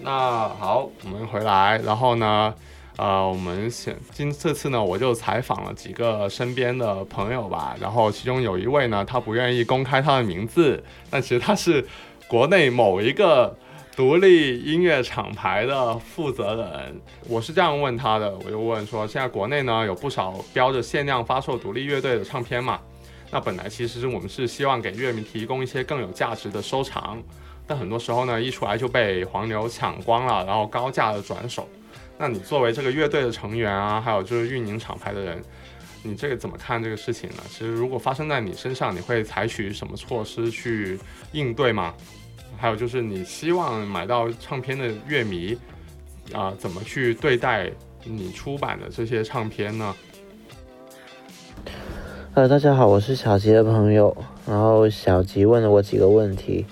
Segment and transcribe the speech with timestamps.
[0.00, 2.54] 那好，我们回来，然后呢，
[2.96, 11.84] 呃，我们先今这次呢，我就采访了几个身边的朋友吧，然后其中有一位呢，他不愿意公开他的名字，但其实他是
[12.28, 13.54] 国内某一个
[13.96, 17.00] 独立音乐厂牌的负责人。
[17.26, 22.78] 我是这样问他的，我就问说，现在国内呢有不少标着限量发售独立乐队的唱片嘛？
[23.30, 27.20] 那本来其实我们是希望给乐迷提供一些更有价值的收藏。
[27.68, 31.68] 但很多时候呢，一出来就被黄牛抢光了，然后高价的转手。
[32.16, 35.42] 那你作为这个乐队的成员啊，还有就是运营厂牌的人，
[36.02, 37.42] 你这个怎么看这个事情呢？
[37.50, 40.98] 其实如果发生在你身上，你会采取什么措施去
[41.32, 41.92] 应对吗？
[42.56, 45.56] 还有就是你希望买到唱片的乐迷
[46.32, 47.70] 啊，怎么去对待
[48.02, 49.94] 你出版的这些唱片呢？
[52.32, 56.64] 呃，大家好，我是小吉的朋友，然后小吉问了我几个问题。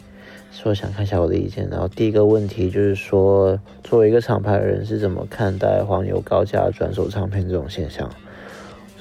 [0.63, 8.11] 说想看一下我的意见，然后第一个问题就是说，作为一个厂牌的人是怎么看待黄牛高价转手唱片这种现象？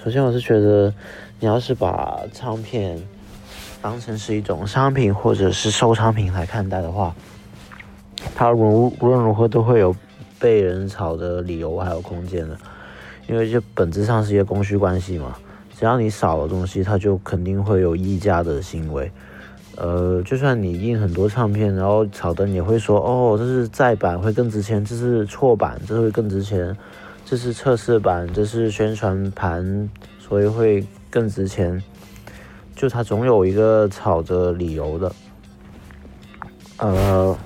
[0.03, 0.93] 首先，我是觉得
[1.39, 3.01] 你要是把唱片
[3.81, 7.15] 当成是一种商品或者是收藏品来看待的话，
[8.35, 9.95] 它无无论如何都会有
[10.37, 12.57] 被人炒的理由还有空间的，
[13.29, 15.37] 因为这本质上是一个供需关系嘛，
[15.79, 19.09] 只要你少了东西，它就肯定会有溢价的行为。
[19.77, 26.75] 呃，就算你印很多唱片，然后炒的也会说，哦，这是再版会更值钱，这是错版，这会更值钱，
[27.25, 31.83] 这是测试版，这是宣传盘，所以会更值钱。
[32.73, 35.11] 就它总有一个炒的理由的。
[36.77, 37.37] 呃，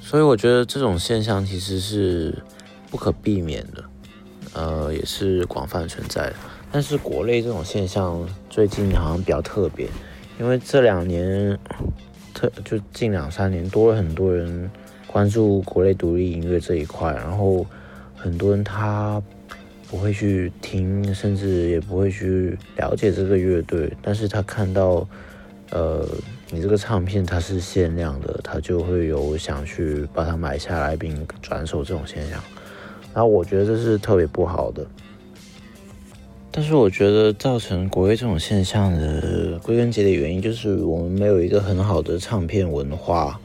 [0.00, 2.42] 所以我觉得这种现象其实是
[2.90, 3.84] 不可避免的，
[4.54, 6.34] 呃，也是广泛存在的。
[6.72, 9.88] 但是国内这种现象最近好像比较特别。
[10.38, 11.58] 因为这两年，
[12.32, 14.70] 特就近两三年多了很多人
[15.06, 17.66] 关注国内独立音乐这一块，然后
[18.14, 19.20] 很多人他
[19.90, 25.08] 不会去听，甚至也不会去了解这个乐队，但是他看到，
[25.70, 26.06] 呃，
[26.50, 32.40] 你这个唱片它是限量的，他就会有想去把它买下来并转手这种现象，
[33.12, 34.86] 然后我觉得这是特别不好的。
[36.60, 43.38] 但是我觉得造成国内这种现象的归根结底原因，就是我们没有一个很好的唱片文化，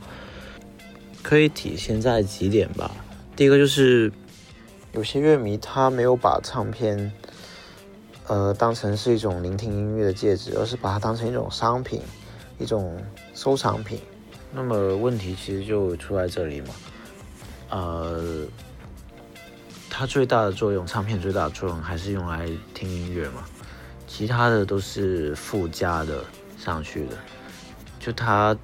[1.22, 2.90] 可以体现在几点吧。
[3.36, 4.12] 第一个就是
[4.94, 7.14] 有些乐迷他没有把唱片，
[8.26, 12.02] 呃，当成是一种聆听音乐的介质，而是把它当成一种商品，
[12.58, 12.98] 一种
[13.36, 14.00] 收藏品。
[14.52, 16.70] 那么问题其实就出在这里嘛，
[17.70, 18.48] 呃。
[19.96, 23.44] 它最大的作用，唱片最大的作用还是用来听音乐嘛，
[24.08, 26.26] 其他的都是附加的
[26.58, 27.16] 上去的，
[28.00, 28.58] 就它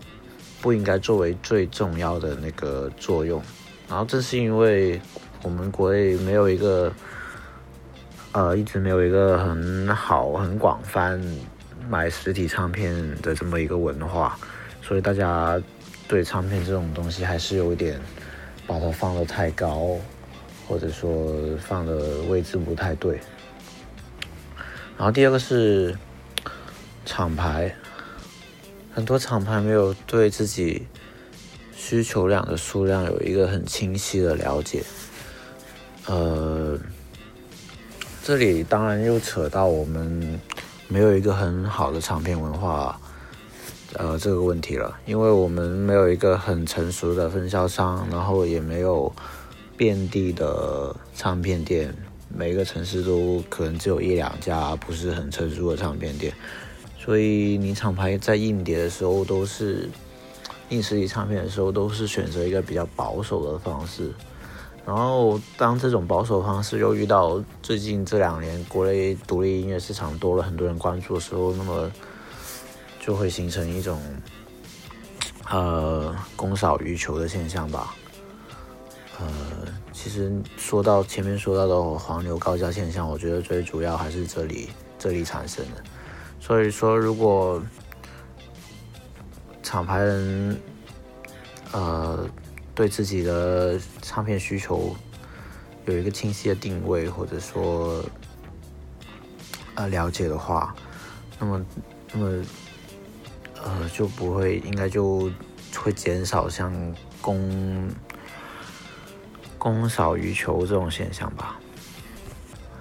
[0.59, 3.39] 不应该作为最重要的那个作用。
[3.87, 4.99] 然后正是因为
[5.43, 6.91] 我们国内没有一个，
[8.31, 11.23] 呃，一直没有一个很好、很广泛
[11.87, 12.91] 买实体唱片
[13.21, 14.35] 的这么一个文化，
[14.81, 15.61] 所以大家
[16.07, 18.01] 对唱片这种东西还是有一点
[18.65, 19.95] 把它放得太高。
[20.69, 23.19] 或者说放的位置不太对，
[24.95, 25.97] 然后第二个是
[27.07, 27.75] 厂牌，
[28.93, 30.85] 很多厂牌没有对自己
[31.75, 34.83] 需求量的数量有一个很清晰的了解，
[36.05, 36.77] 呃，
[38.23, 40.39] 这里当然又扯到我们
[40.87, 43.01] 没有一个很好的唱片文化，
[43.93, 49.11] 呃，这个问题了，因为我们没有一个很成熟的分销商，然后也没有。
[49.79, 51.95] 遍地的唱片店，
[52.27, 56.33] 每个城市都可能只有一两家不是很成熟的唱片店，
[56.97, 59.89] 所以你厂牌在印碟的时候都是
[60.67, 64.11] 印实体唱片的时候都是选择一个比较保守的方式，
[64.85, 71.89] 然后当这种保守方式又遇到最近这两年国内独立音乐市场多了很多人关注的时候，那么
[72.99, 73.97] 就会形成一种
[75.49, 77.95] 呃供少于求的现象吧。
[79.19, 79.27] 呃，
[79.91, 85.83] 其实说到前面说到的黄牛高价现象，我觉得最主要还是这里这里产生的。
[86.39, 87.61] 所以说，如果
[89.61, 90.57] 厂牌人
[91.73, 92.25] 呃
[92.73, 94.95] 对自己的唱片需求
[95.85, 98.01] 有一个清晰的定位，或者说
[99.75, 100.73] 呃了解的话，
[101.37, 101.65] 那么
[102.13, 102.45] 那么
[103.61, 105.29] 呃就不会应该就
[105.75, 106.73] 会减少像
[107.21, 107.89] 供。
[109.59, 111.59] 供少于求这种现象吧。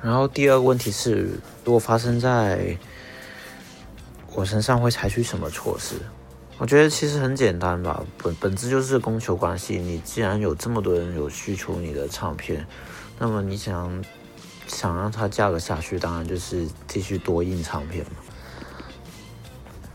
[0.01, 2.79] 然后第二个问题是，如果发生在
[4.33, 5.97] 我身上，会采取什么措施？
[6.57, 9.79] 我觉得其实很简单吧，本本质就是供求关系。
[9.79, 12.67] 你既然有这么多人有需求你的唱片，
[13.19, 14.05] 那么你想
[14.67, 18.13] 想让它价格下去，当然就是继续多印唱片嘛。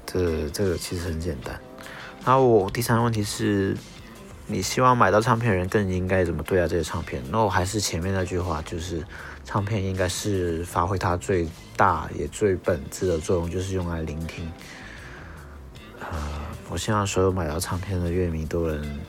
[0.05, 1.59] 这这个其实很简单。
[2.25, 3.75] 然后我第三个问题是，
[4.53, 7.23] 你希望买到唱片人更应该怎么对待这些唱片？
[7.31, 9.03] 那我还是前面那句话，就是
[9.43, 14.47] 唱片应该是发挥它最大也最本质的作用，就是用来聆听。
[15.99, 16.07] 呃，
[16.69, 18.99] 我希望所有买到唱片的乐迷都能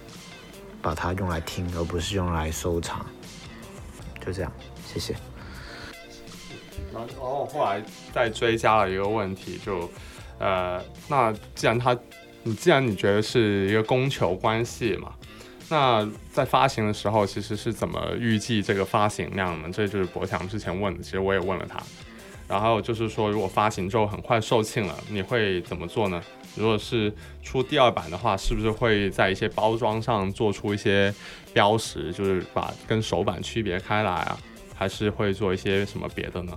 [0.80, 3.04] 把它用来听，而不是用来收藏。
[4.24, 4.50] 就这样，
[4.86, 5.14] 谢谢。
[6.90, 7.82] 然后，然后来
[8.14, 9.90] 再追加了一个问题，就，
[10.38, 11.94] 呃，那既然它，
[12.42, 15.12] 你既然你觉得是一个供求关系嘛，
[15.68, 19.68] 那在发行的时候其实是怎么预计这个发行量呢？
[19.72, 21.82] 这就是博强之前问的，其实我也问了他。
[22.46, 26.22] 然后就是说，如果发行之后很快售罄了，你会怎么做呢？
[26.54, 27.12] 如果是
[27.42, 31.12] 出第二版的话，是不是会在一些包装上做出一些
[31.54, 34.38] 标识，就是把跟首版区别开来啊？
[34.74, 36.52] 还是会做一些什么别的呢？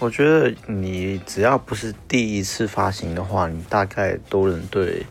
[0.00, 5.06] 我觉得你只要不是第一次发行的话，你大概都能对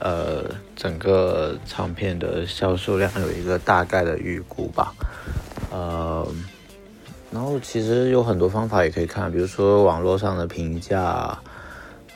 [0.00, 0.44] 呃
[0.74, 4.92] 整个唱片的销售量有一个大概的预估吧。
[5.70, 6.26] 呃，
[7.30, 11.38] 然后其实有很多方法也可以看，比如说网络上的评价，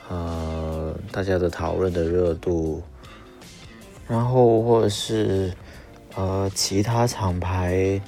[0.09, 2.83] 呃，大家的讨论的热度，
[4.09, 5.53] 然后或者是
[6.17, 8.01] 呃其他厂牌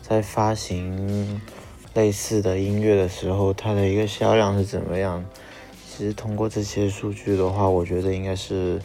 [0.00, 1.40] 在发行
[1.94, 5.24] 类似的音乐的时候，它的一个销量是怎么样？
[5.90, 8.80] 其实通过这些数据的话，我觉得应该是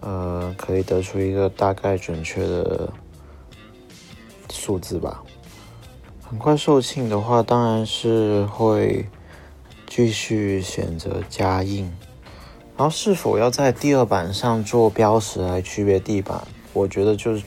[0.00, 2.92] 呃可以得出一个大概准确的
[4.50, 5.22] 数字吧。
[6.22, 9.06] 很快售罄的话，当然是会
[9.86, 11.84] 继续选择加印。
[12.76, 17.42] 然后是否要在第二版上做标识来区别地板，我觉得就是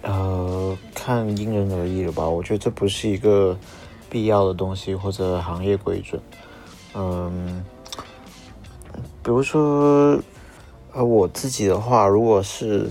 [0.00, 2.26] 呃看因人而异了吧。
[2.26, 3.58] 我觉得这不是一个
[4.08, 6.22] 必要的东西或者行业规准。
[6.94, 7.62] 嗯，
[9.22, 10.18] 比如说
[10.94, 12.90] 呃我自己的话，如果是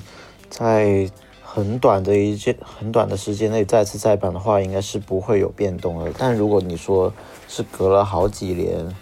[0.50, 1.10] 在
[1.44, 6.12] 很短的一件很短的时间内再次再版的话，应该是不会有变动的。
[6.18, 7.12] 但如果你说
[7.48, 8.96] 是隔了好几年，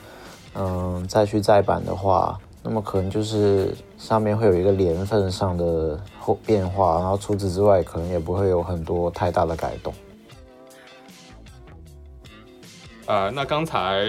[0.55, 9.93] 嗯，再去再版的话，那么可能就是上面会有一个年份上的后变化，然后除此之外，可能也不会有很多太大的改动。
[13.05, 14.05] 呃，那刚才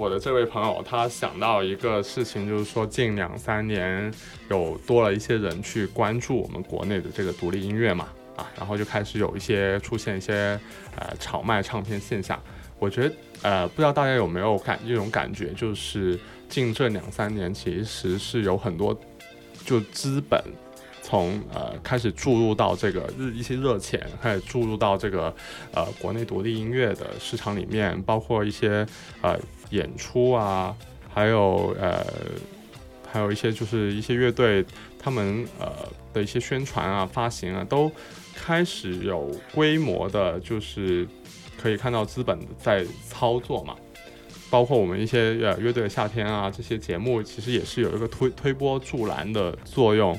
[0.00, 4.10] 我的这位朋友他想到一个事情，就是说近两三年
[4.48, 10.58] 有多了一些人去关注我们国内的这个独立音乐嘛，啊，然后就开始有一些出现一些
[10.96, 12.42] 呃炒卖唱片现象。
[12.78, 16.18] 我觉得呃，不知道大家有没有感一种感觉，就是
[16.48, 18.98] 近这两三年其实是有很多
[19.66, 20.42] 就资本。
[21.02, 25.34] 从呃开始注入到这个日一些热钱，开始注入到这个
[25.72, 28.86] 呃国内独立音乐的市场里面，包括一些
[29.20, 29.36] 呃
[29.70, 30.76] 演出啊，
[31.12, 32.06] 还有呃
[33.10, 34.64] 还有一些就是一些乐队
[34.98, 35.72] 他们呃
[36.12, 37.90] 的一些宣传啊、发行啊，都
[38.34, 41.06] 开始有规模的，就是
[41.60, 43.76] 可以看到资本在操作嘛。
[44.50, 50.18] 包括我们一些呃乐队的夏天啊这些节目，其实也是有一个推推波助澜的作用。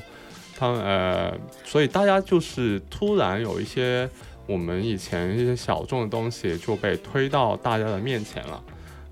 [0.58, 4.08] 他们呃，所以大家就是突然有一些
[4.46, 8.62] 我们以前一些小众的东西就被推到大家的面前了。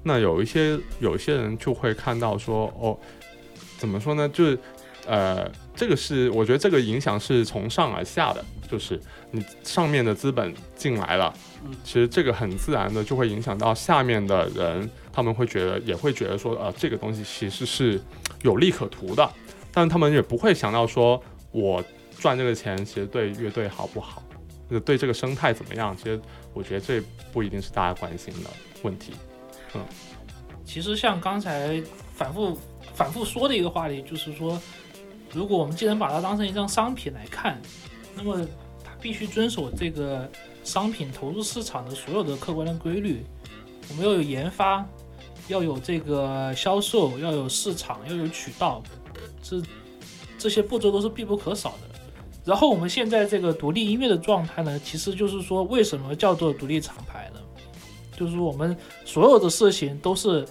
[0.02, 2.98] 那有一些有一些人就会看到说，哦，
[3.78, 4.28] 怎么说呢？
[4.28, 4.58] 就是
[5.06, 11.32] 呃，这个是我觉得这个影响是从上而下的，就是你上面的资本进来了，
[11.84, 18.00] 其实这个很自然的就会影响到下面的人，他们会觉得也会觉得说，呃，这个东西其实是
[18.42, 19.28] 有利可图的，
[19.72, 21.22] 但他们也不会想到说。
[21.52, 21.82] 我
[22.16, 24.22] 赚这个钱，其实对乐队好不好，
[24.84, 25.96] 对这个生态怎么样？
[25.96, 26.20] 其实
[26.54, 27.02] 我觉得这
[27.32, 28.50] 不一定是大家关心的
[28.82, 29.12] 问题。
[29.74, 29.84] 嗯，
[30.64, 31.82] 其实像刚才
[32.14, 32.58] 反复
[32.94, 34.60] 反复说的一个话题，就是说，
[35.32, 37.60] 如果我们既然把它当成一张商品来看，
[38.14, 38.46] 那么
[38.84, 40.30] 它必须遵守这个
[40.64, 43.24] 商品投入市场的所有的客观的规律。
[43.88, 44.86] 我们要有研发，
[45.48, 48.82] 要有这个销售，要有市场，要有渠道，
[49.42, 49.62] 这。
[50.38, 52.00] 这些步骤都是必不可少的。
[52.46, 57.40] 然后我们现在这个独立音乐的状态呢，其实就是说，为什么叫做独立厂牌呢？
[58.20, 60.46] 就是我们所有的事情都是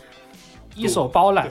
[0.75, 1.47] 一手包揽，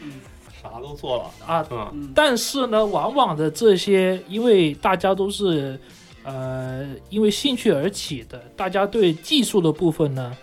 [0.00, 0.12] 嗯，
[0.62, 1.68] 啥都做了啊。
[1.92, 5.78] 嗯但是呢，往往的这些，因为大家都是
[6.24, 10.34] 呃因为兴趣而起的，大家对技术的部分呢，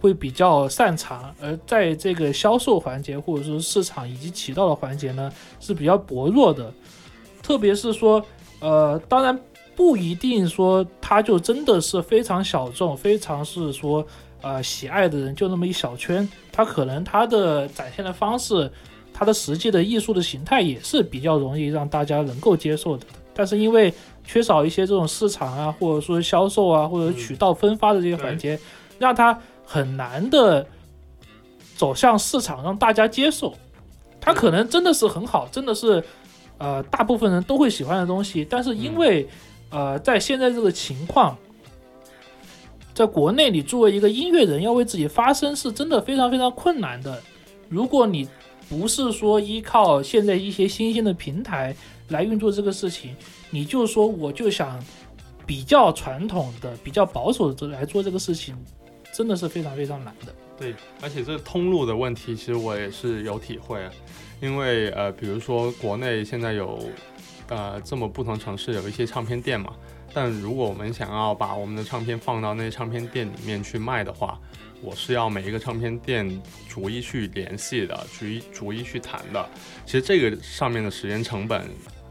[0.00, 6.72] 会比较擅长，而在这个销售环节或者说市场以及渠道的环节呢是比较薄弱的。
[7.40, 8.20] 特别是说，
[8.58, 9.38] 呃，当然
[9.80, 14.06] 不一定说他就真的是非常小众，非常是说
[14.42, 18.70] 呃喜爱的人就那么一小圈，他可能他的展现的方式，
[19.10, 23.06] 他的实际的艺术的形态也是比较容易让大家能够接受的。
[23.32, 23.90] 但是因为
[24.22, 28.60] 缺少一些这种市场啊，或者说销售啊，或者渠道分发的这些环节，
[28.98, 30.66] 让他很难的
[31.74, 33.54] 走向市场，让大家接受。
[34.20, 36.04] 他可能真的是很好，真的是
[36.58, 39.26] 呃大部分人都会喜欢的东西，但是因为、
[39.70, 41.36] 呃在现在这个情况，
[42.92, 47.22] 在国内你作为一个音乐人要为自己发声是真的非常非常困难的。
[47.68, 48.28] 如果你
[48.68, 51.74] 不是说依靠现在一些新兴的平台
[52.08, 53.14] 来运作这个事情，
[53.50, 54.80] 你就说我就想
[55.46, 58.56] 比较传统的、比较保守的来做这个事情，
[59.12, 60.34] 真的是非常非常难的。
[60.58, 63.80] 对，而且这个通路的问题，其实我也是有体会，
[64.40, 66.78] 因为呃，比如说国内现在有
[67.50, 69.74] 呃这么不同城市有一些唱片店嘛，
[70.14, 74.40] 但如果我们想要把我们的唱片放到那些唱片店里面去卖的话，
[74.80, 79.46] 我是要每一个唱片店逐一去联系的，逐一逐一去谈的。
[79.84, 81.68] 其实这个上面的时间成本。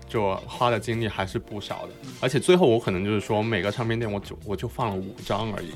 [0.09, 5.69] 就花的精力还是不少的，而且最后我可能就是说，每个唱片店我就我就放了五张而已。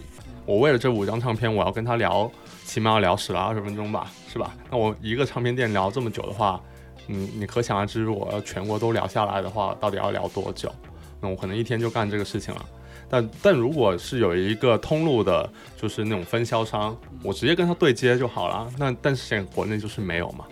[0.48, 2.32] 我为了这五张唱片，我要跟他聊，
[2.66, 4.58] 起码要聊十来二十分钟吧，是吧？
[4.72, 6.60] 那我一个唱片店聊这么久的话，
[7.08, 10.74] 你你可想而知，我要全国都聊下来的话，到底要聊多久？
[11.22, 12.66] 那我可能一天就干这个事情了。
[13.10, 18.68] 但但如果是有一个通路的，就是那种分销商，我直接跟他对接就好了。
[18.78, 20.46] 那但是现在国内就是没有嘛。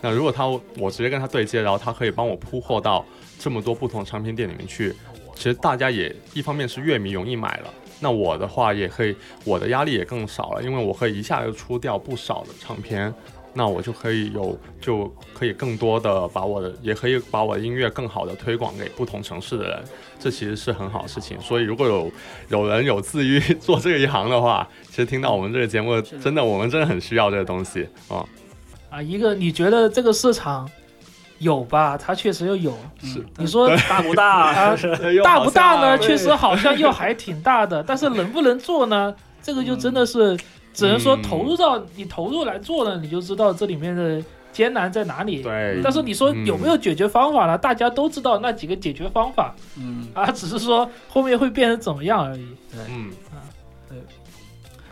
[0.00, 0.46] 那如果他
[0.76, 3.04] 我直接跟他对接，然后他可以帮我铺货到
[3.38, 4.94] 这么多不同的唱片店里面去，
[5.34, 9.14] 其实大家也一方面是乐迷容易买了，那我的话也可以，
[9.44, 13.12] 我的压力也更少了，因为我可以一下就出掉不少的唱片，
[13.54, 19.84] 那我就可以有就可以更多的把我的，也可以把我的音乐更好的推广给不同城市的人，
[20.18, 21.40] 这其实是很好的事情。
[21.40, 22.12] 所以如果有
[22.48, 28.24] 有人有自愈 做这一行的话，其实听到我们这个节目，真的我们真的很需要这个东西啊。
[28.90, 30.70] 啊，一个你觉得这个市场
[31.38, 31.96] 有吧？
[31.96, 32.76] 它确实又有。
[33.02, 34.50] 是你说大不大？
[34.52, 34.76] 啊
[35.22, 35.98] 大不大呢？
[35.98, 39.14] 确实好像又还挺大的， 但是能不能做呢？
[39.42, 40.36] 这个就真的是
[40.74, 45.42] 只能说投入到你投入来做呢，你就知道这里面的艰难在哪里。
[45.42, 47.56] 对，但是你说有没有解决方法呢？
[47.56, 52.46] 大家都知道那几个解决方法嗯， 啊，只是说后面会变成怎么样而已。
[52.70, 53.10] 对嗯，
[53.88, 53.98] 对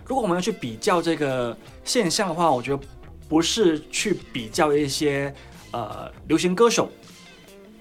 [0.07, 2.81] 如果我们要去比较这个现象的话，我觉得
[3.29, 5.35] 不是去比较一些
[5.77, 6.91] 呃流行歌手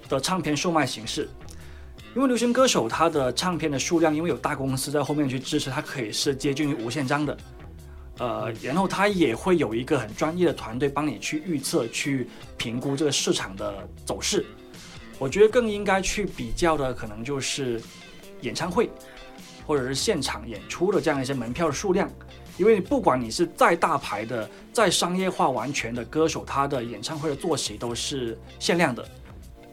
[0.10, 1.30] 的唱片售卖形式，
[2.14, 7.38] 因为流行歌手他的唱片的数量，因为有大公司在后面去支持，它可以是接近于无限张的。
[8.18, 14.46] 呃，然后他也会有一个很专业的团队帮你去预测、去评估这个市场的走势。
[15.18, 17.82] 我觉得更应该去比较的，可能就是
[18.42, 18.90] 演唱会
[19.66, 22.10] 或者是现场演出的这样一些门票的数量。
[22.58, 29.06] 因为不管你是再大牌的、再商业化完全的歌手，他的演唱会的坐席都是限量的。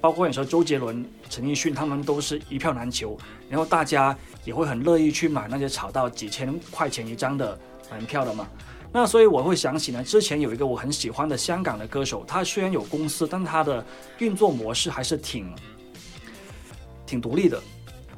[0.00, 3.16] 包括你说周杰伦、陈奕迅，他们都是一票难求，
[3.48, 7.56] 然后大家也会很乐意去买那些炒到几千块钱一张的
[7.88, 8.48] 门票的嘛。
[8.92, 13.82] 那所以我会想起呢，之前有一个我很喜欢的香港的歌手，他虽然有公司，但他的
[14.18, 15.54] 运作模式还是挺
[17.06, 17.62] 挺独立的。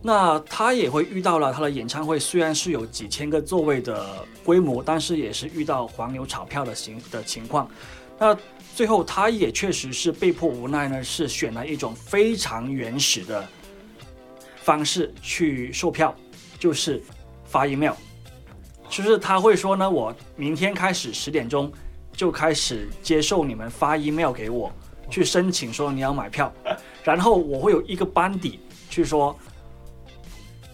[0.06, 7.66] 那他也会遇到了他的演唱会，虽然是有几千个座位的规模，但是也是遇到黄牛炒票的情的情况。
[8.18, 8.36] 那
[8.74, 13.48] 最后他也确实是被迫无奈呢，是选了一种非常原始的
[14.56, 16.14] 方式去售票，
[16.58, 17.02] 就是
[17.46, 17.94] 发 email。
[18.90, 21.72] 就是他会说呢，我明天开始十点钟
[22.12, 24.70] 就开始接受你们发 email 给我，
[25.08, 26.52] 去申请说你要买票，
[27.02, 29.34] 然后我会有一个班底去说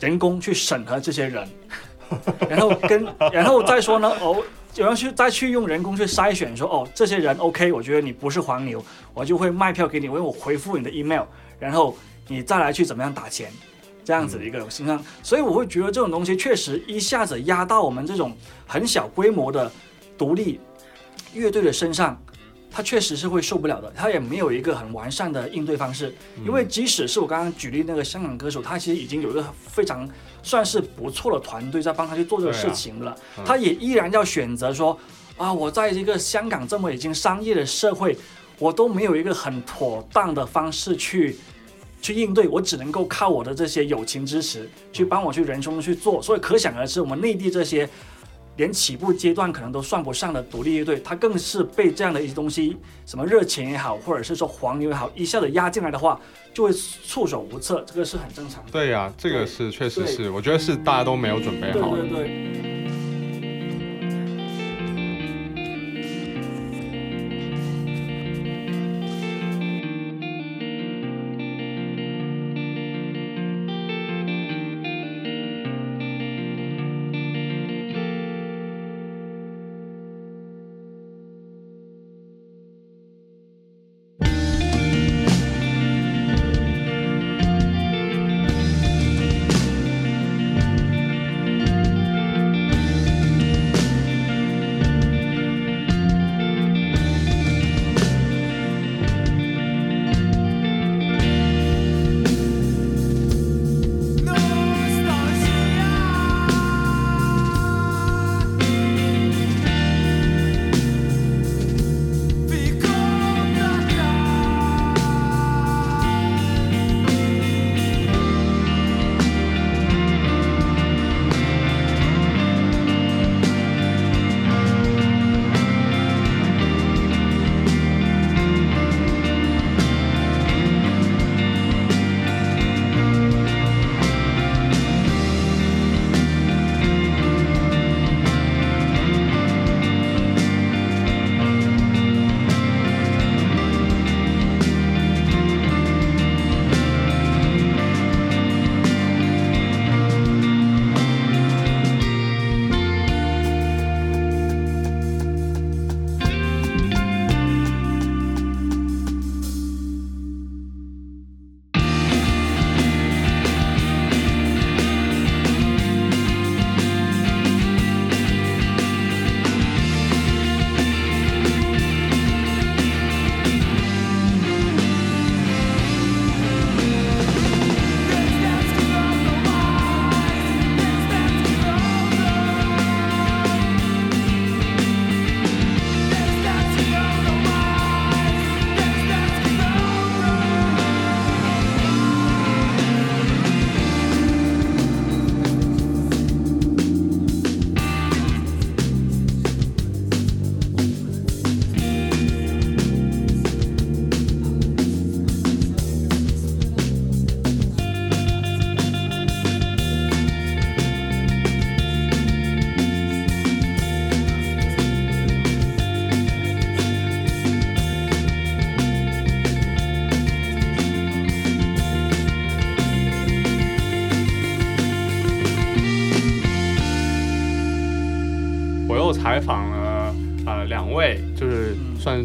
[0.00, 1.49] 人工去审核这些人，
[2.49, 4.42] 然后跟 然后再说呢，哦，
[4.75, 11.25] 然后去再去用人工去筛选说，哦，这些人 OK，我觉得你不是黄牛，我就会卖票给你，因为我回复你的 email，
[11.59, 13.52] 然后你再来去怎么样打钱，
[14.02, 18.35] 这样子的一个形象，所以我会觉得这种东西确实一下子压到我们这种
[18.66, 19.71] 很小规模的
[20.16, 20.59] 独立
[21.35, 22.21] 乐队的身上。
[22.70, 26.14] 他确实是会受不了的，他也没有一个很完善的应对方式。
[26.46, 30.08] 因为即使是我刚刚举例那个香港歌手，他其实已经有一个非常
[30.42, 34.96] 算是不错的团队在帮他去做这个事情了，嗯他也依然要选择说
[35.36, 38.16] 啊，我在这个香港这么已经商业的社会，
[38.58, 41.36] 我都没有一个很妥当的方式去
[42.00, 47.88] 去应对，我只能够靠我的这些友情支持去帮我去人中去做，所以可想而知，我们内地这些。
[48.60, 52.76] 连起步阶段可能都算不上的独立乐队，它更是被这样的一些东西，
[53.06, 56.20] 什么热情也好，或者是说黄牛也好，一下子压进来的话，
[56.52, 58.70] 就会束手无策，这个是很正常的。
[58.70, 62.06] 对呀、这个是确实是，我觉得是大家都没有准备对好对。
[62.06, 62.79] 对对。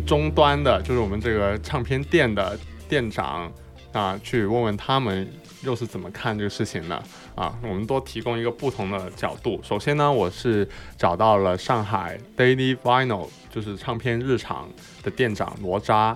[0.06, 3.52] 终端的，就是我们这个唱片店的店长
[3.92, 5.28] 啊，去问问他们
[5.64, 6.96] 又是怎么看这个事情的
[7.34, 7.58] 啊。
[7.64, 9.60] 我们多提供一个不同的角度。
[9.64, 14.70] 首先呢，我是找到了上海 Daily Vinyl，就是唱片日常
[15.02, 16.16] 的店长罗扎。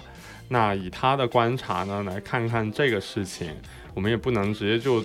[0.50, 3.52] 那以他的观察呢，来看看这个事情，
[3.94, 5.04] 我们也不能直接就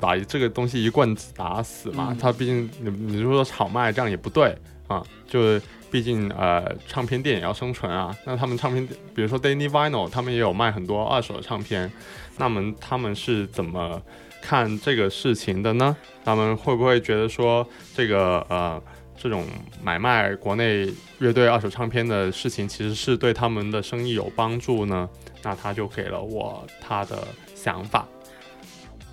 [0.00, 2.08] 把这个东西一棍子打死嘛。
[2.10, 8.16] 嗯他毕竟你你说炒卖这样也不对啊，就是毕竟呃唱片店也要生存啊。
[8.24, 11.92] 那他们唱片，比如说 Daily Vinyl，他们也有卖很多二手的唱片，
[12.38, 14.00] 那么他们是怎么
[14.40, 15.94] 看这个事情的呢？
[16.24, 18.82] 他们会不会觉得说这个呃
[19.16, 19.44] 这种
[19.82, 25.08] 买卖国内乐队二手唱片的事情，其实是对他们的生意有帮助呢？
[25.42, 27.18] 那他就给了我他的
[27.54, 28.08] 想法。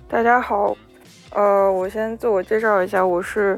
[0.08, 0.76] 大家好，
[1.32, 3.56] 呃，我先自我介绍一下，我是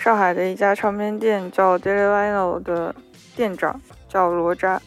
[0.00, 2.94] 上海的一家唱片店叫 Daily Vinyl 的
[3.36, 4.80] 店长，叫罗扎。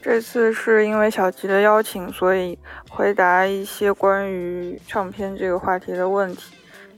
[0.00, 6.54] 这次是因为小吉的邀请，所以回答一些关于唱片这个话题的问题。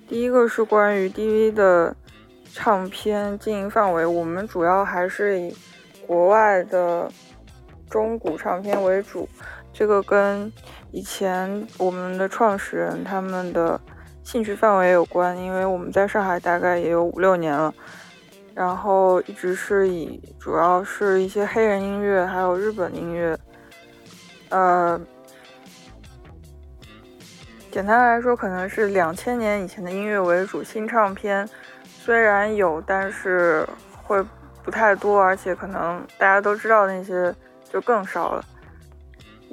[0.09, 1.97] 第一个是关于 DV 的
[2.53, 5.53] 唱片经营范围，我们主要还是以
[6.07, 7.11] 国外的
[7.91, 9.29] 中古唱片为主，
[9.73, 10.53] 这个跟
[10.93, 13.81] 以前我们的创始人他们的
[14.25, 17.73] 兴趣范围有关，因为我们在上海大概也有五六年了，
[18.55, 23.39] 然后一直是以主要是一些黑人音乐还有日本音乐，
[24.49, 25.01] 呃，
[27.71, 31.49] 简单来说可能是两千年以前的音乐为主，新唱片
[31.85, 33.69] 虽然有，但是
[34.03, 34.25] 会
[34.65, 37.33] 不太多，而且可能大家都知道那些
[37.71, 38.45] 就更少了。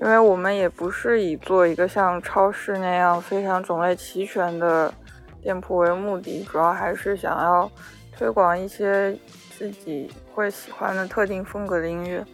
[0.02, 4.92] 因为我们也不是以做一个像超市那样非常种类齐全的
[5.44, 7.72] 店铺为目的，主要还是想要
[8.18, 9.16] 推广一些
[9.56, 12.26] 自己会喜欢的特定风格的音乐。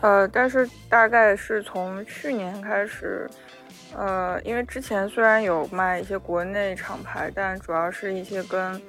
[0.00, 3.28] 呃，但是大概是从去年开始，
[3.94, 8.80] 呃，因为之前虽然有卖一些国内厂牌，但主要是一些跟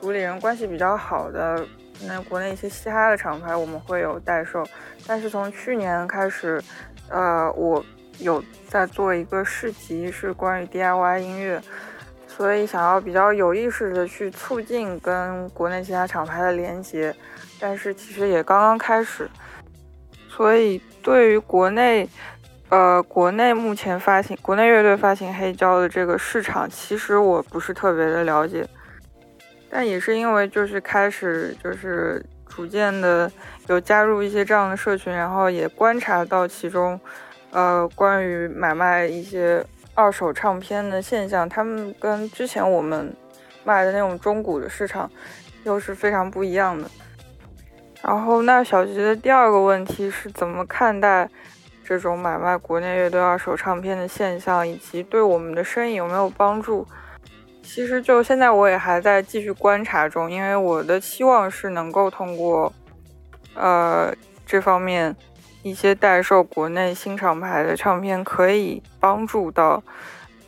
[0.00, 1.66] 主理人关系比较好的，
[2.06, 4.62] 那国内一些嘻哈的厂牌我们会有代售。
[5.06, 6.62] 但是从去年开始，
[7.08, 7.84] 呃，我
[8.18, 11.60] 有在做一个市集，是关于 DIY 音乐，
[12.26, 17.14] 所以想要比较有意识的去促进跟国内其他厂牌的连接，
[17.60, 19.28] 但是其实也刚刚开始。
[20.28, 22.06] 所以，对于国内，
[22.68, 28.66] 呃，国内目前发行国内乐队发行黑胶的这个市场，其实我不是特别的了解。
[29.70, 32.24] 但也是因为就是开始就是
[32.56, 33.30] 逐渐的
[33.66, 36.98] 有加入一些这样的社群，然后也观察到其中，
[37.50, 39.62] 呃，关于买卖一些
[39.94, 43.14] 二手唱片的现象，他们跟之前我们
[43.62, 45.10] 卖的那种中古的市场
[45.64, 46.90] 又是非常不一样的。
[48.00, 51.28] 然后，那小吉的第二个问题是怎么看待
[51.84, 56.86] 这种买卖国内乐队二手唱片的现象，以及对我们的生意有没有帮助？
[57.66, 62.72] 其实就现在我也还在继续观察中，因为我的期望是能够通过
[63.54, 64.14] 呃
[64.46, 65.14] 这方面
[65.62, 69.82] 一些代售国内新厂牌的唱片，可以帮助到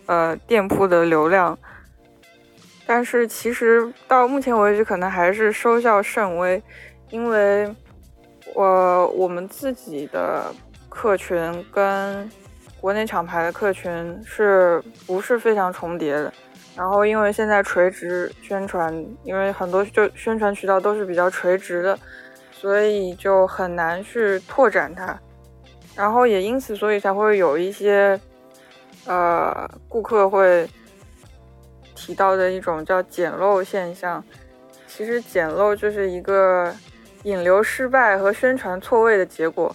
[0.06, 1.58] 呃店铺的流量。
[2.86, 6.62] 但是其实到目前为止，可能还是收效甚微。
[7.10, 7.74] 因为，
[8.54, 10.54] 我我们自己的
[10.88, 12.30] 客群跟
[12.80, 16.32] 国内厂牌的客群是不是非常重叠的？
[16.78, 21.98] 然后，因为现在垂直宣传，因为很多就宣传渠道都是比较垂直的，
[22.52, 25.18] 所以就很难去拓展它。
[25.96, 28.18] 然后也因此，所以才会有一些
[29.06, 30.70] 呃顾客会
[31.96, 34.22] 提到的一种叫捡漏现象。
[34.86, 36.72] 其实捡漏就是一个。
[37.24, 39.74] 引流失败和宣传错位的结果，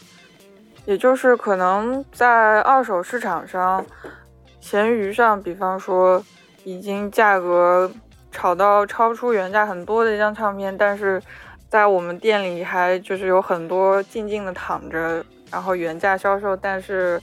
[0.85, 3.85] 也就是可能在二手市场上，
[4.61, 6.23] 闲鱼上，比方说
[6.63, 7.91] 已经价格
[8.31, 11.21] 炒到超出原价很多的一张唱片，但是
[11.69, 17.21] 在我们店里还就是有很多静静的躺着，然后原价销售，但是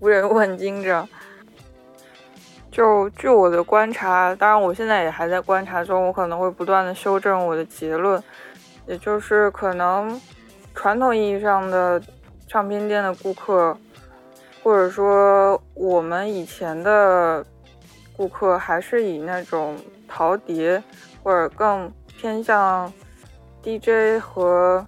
[0.00, 1.06] 无人 问津着。
[2.70, 8.22] 就据我的观察，当然我现在也还在观察中，我可能会不断的修正我的结论。
[8.86, 10.18] 也就是可能
[10.74, 12.00] 传统意义上的
[12.46, 13.76] 唱片店的顾客，
[14.62, 17.44] 或者说我们以前的
[18.18, 20.82] 顾客，还是以那种陶碟
[21.22, 22.92] 或者更偏向
[23.62, 24.86] DJ 和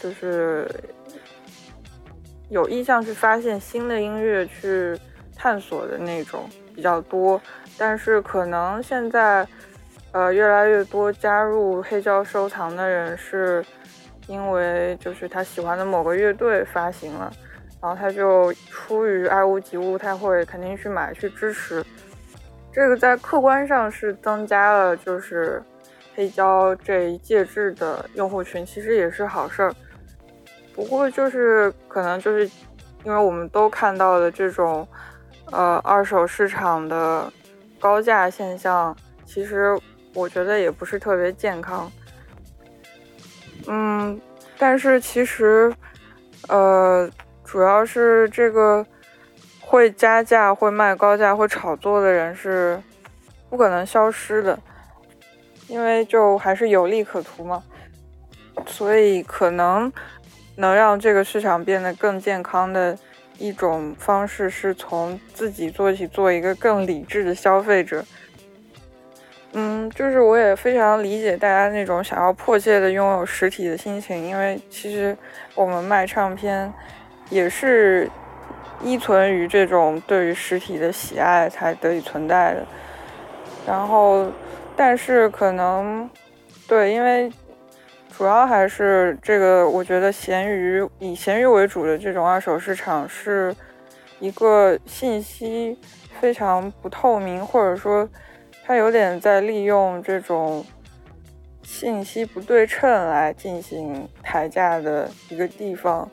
[0.00, 0.66] 就是
[2.48, 4.98] 有意向去发现新的音乐去
[5.36, 7.38] 探索的那种比较多，
[7.76, 9.46] 但是可能现在。
[10.16, 13.66] 呃，越来越多加入黑胶收藏的人，是
[14.28, 17.32] 因为就是他喜欢的某个乐队发行了，
[17.82, 21.84] 然后他就出于爱屋及乌，他会肯定去买去支持。
[22.74, 25.62] 这个在客观上是增加了就是
[26.14, 29.72] 黑胶这一介质的用户群，其实也是好事儿。
[30.74, 32.44] 不过就是可能就是
[33.04, 34.86] 因为我们都看到的这种
[35.52, 37.32] 呃二手市场的
[37.78, 39.80] 高价现象，其实。
[40.16, 41.90] 我觉得也不是特别健康，
[43.66, 44.20] 嗯，
[44.56, 45.74] 但是其实，
[46.46, 47.10] 呃，
[47.42, 48.86] 主要是这个
[49.74, 52.80] 会加价、会卖高价、会炒作的人是
[53.50, 54.56] 不可能消失的，
[55.66, 57.60] 因为就还是有利可图嘛，
[58.66, 59.92] 所以可能
[60.54, 62.96] 能让这个市场变得更健康的
[63.36, 68.04] 一种方式，是从自己做起，做一个更理智的消费者。
[69.54, 75.16] 嗯，就是我也非常理解大家那种想要迫切的拥有实体的心情，因为其实
[75.56, 76.72] 我们卖唱片
[77.28, 78.08] 也是
[78.84, 82.64] 依存于这种对于实体的喜爱才得以存在的。
[83.66, 84.30] 然后，
[84.76, 86.08] 但是可能
[86.68, 87.32] 对，因为
[88.16, 93.52] 主要还是这个，我觉得闲鱼以闲鱼为主的这种二手市场是
[94.20, 95.76] 一个信息
[96.20, 98.08] 非常不透明，或者说。
[98.66, 100.64] 它有点在利用这种
[101.62, 106.10] 信息不对称来进行抬价的一个地方，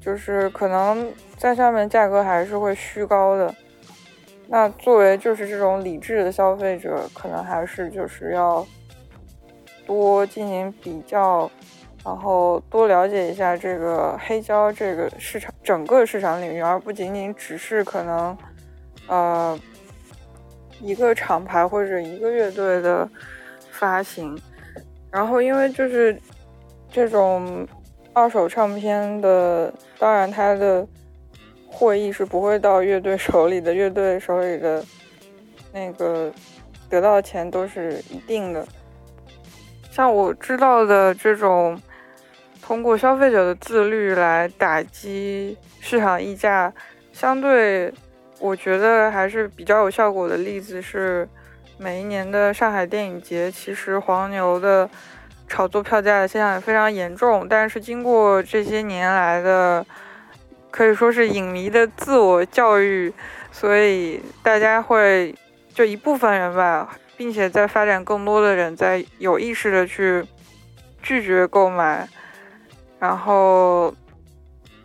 [0.00, 1.08] 就是可能
[1.42, 3.52] 在上面价格还是会虚高的。
[4.46, 8.64] 那作为就是这种理智的消费者，可能还是就是要
[9.84, 11.50] 多进行比较，
[12.04, 18.38] 然后多了解一下这个黑胶这个市场整个市场领域，而不仅仅只是可能
[19.08, 19.58] 呃。
[20.80, 23.08] 一个厂牌或者一个乐队的
[23.70, 24.36] 发行。
[25.12, 26.18] 然后因为就是
[26.90, 27.64] 这种
[28.12, 30.84] 二手唱片的，当然它的
[31.72, 34.84] 获益是不会到乐队手里的，乐队手里的
[35.72, 36.30] 那个
[36.88, 38.64] 得到的钱都是一定的。
[39.90, 41.80] 像我知道的这种
[42.60, 46.72] 通过消费者的自律来打击市场溢价，
[47.12, 47.92] 相对
[48.38, 51.28] 我觉得还是比较有效果的例子是。
[51.78, 54.88] 每一年的上海电影节，其实黄牛的
[55.48, 57.44] 炒作票价的现象也非常严重。
[57.48, 59.84] 但是经过这些年来的，
[60.72, 63.12] 可以说是影迷的自我教育，
[63.52, 65.32] 所以大家会
[65.72, 70.24] 就一部分人吧，并且在发展更多的人在有意识的去
[71.02, 72.08] 拒绝购买，
[72.98, 73.94] 然后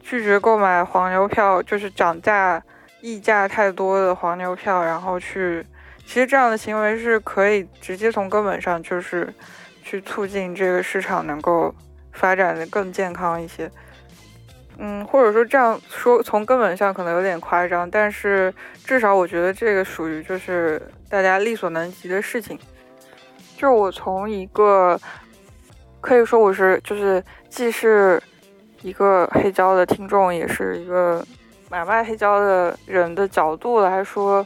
[0.02, 2.62] 拒绝购买黄牛票，就是涨价
[3.02, 5.65] 溢价太多的黄牛票，然后去。
[6.06, 9.34] 其实这样的行为是可以直接从根本上就是
[9.84, 11.76] 去促进这个市场能够
[12.13, 13.69] 发展的更健康一些。
[14.80, 18.54] 嗯，或者说这样说从根本上可能有点夸张，但是
[18.86, 22.58] 至少我觉得这个属于就是大家力所能及的事情。
[23.56, 25.00] 就我从一个
[26.00, 28.22] 可以说我是就是既是
[28.82, 31.26] 一个黑胶的听众，也是一个
[31.70, 34.46] 买卖黑胶的人的角度来说。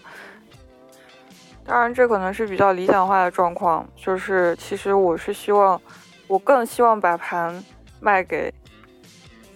[1.64, 3.88] 当然，这可能是比较理想化的状况。
[3.96, 5.80] 就是其实我是希望，
[6.28, 7.64] 我更希望把盘
[8.00, 8.52] 卖给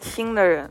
[0.06, 0.70] 听的人，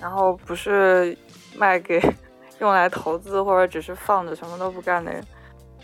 [0.00, 1.16] 然后不是
[1.56, 2.00] 卖给
[2.58, 5.24] 用来投资或者只是放着什么都不干的人。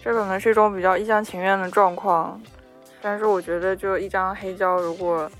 [0.03, 2.41] 这可能是一种比较一厢情愿的状况。
[3.01, 5.31] 但是我觉得，就一张黑胶如果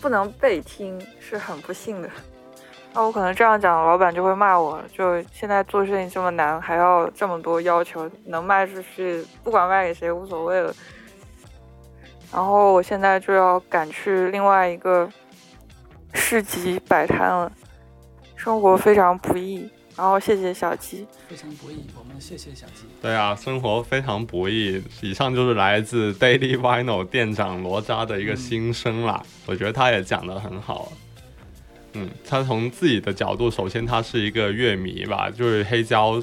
[0.00, 2.10] 不能被听，是很不幸的。
[2.92, 4.80] 那我可能这样讲，老板就会骂我。
[4.92, 10.74] 就现在做事情这么难，还要这么多要求，能卖出去，不管卖给谁无所谓了。
[12.32, 15.08] 然后我现在就要赶去另外一个
[16.14, 17.52] 市集摆摊了，
[18.36, 19.68] 生活非常不易。
[19.96, 22.84] 然后谢谢小鸡，非常不易，我们谢谢小鸡。
[23.02, 24.82] 对啊，生活非常不易。
[25.02, 29.22] 以上就是来自 Daily Vinyl 店长罗扎的一个心声啦。
[29.44, 30.92] 我觉得他也讲得很好。
[31.92, 36.22] 嗯，他从自己的角度，首先他是一个乐迷吧，就是黑胶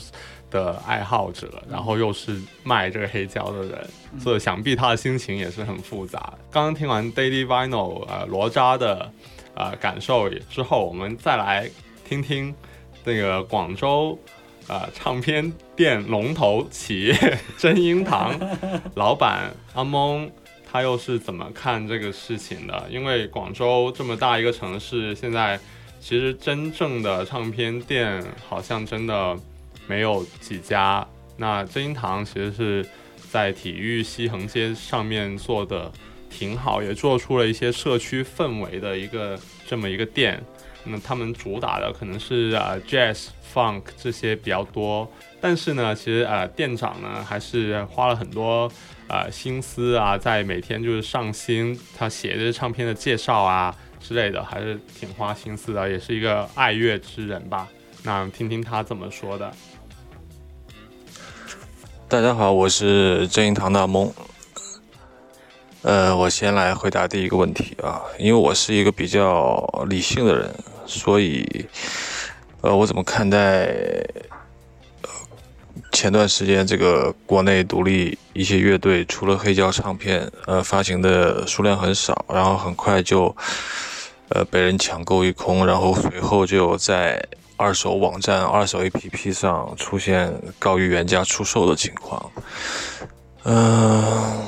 [0.50, 6.34] 的爱好者，然后又是卖这个黑胶的人，所以想必他的心情也是很复杂。
[6.50, 9.12] 刚刚听完 Daily Vinyl 呃罗扎的
[9.58, 11.70] 呃感受之后，我们再来
[12.08, 12.54] 听听
[13.04, 14.18] 那个广州
[14.68, 17.16] 呃唱片店龙头企业
[17.58, 18.34] 真音堂
[18.96, 20.32] 老板阿蒙。
[20.70, 22.88] 他又是怎么看这个事情的？
[22.90, 25.58] 因为广州这么大一个城市，现在
[26.02, 29.36] 其实真正的唱片店好像真的
[29.88, 31.08] 没有几家。
[31.38, 32.86] 那真音堂其实是
[33.32, 35.90] 在体育西横街上面做的
[36.38, 40.40] 挺好，也做出了一些社区氛围的一个这么一个店。
[40.84, 48.72] 那他们主打的可能是呃 jazz、funk 这些比较多，但是呢，其实呃店长呢还是花了很多。
[49.10, 57.70] 呃，心思啊，在每天就是上新，他写这些唱片的介绍啊之类的，还是挺花心思的，也是一个爱乐之人吧。
[58.04, 59.50] 那听听他怎么说的。
[62.10, 64.12] 大家好，我是正音堂的梦。
[65.88, 70.54] 呃，我先来回答第一个问题啊，因为我是一个比较理性的人，
[70.86, 71.66] 所以，
[72.60, 73.74] 呃，我怎么看待？
[75.94, 83.34] 前段时间，这个国内独立一些乐队除了黑胶唱片，呃，发行的数量很少，然后很快就，
[84.28, 92.30] 呃，被人抢购一空，然后随后就在二手网站、二手 APP 上出现高于原价出售的情况。
[93.46, 94.42] 嗯，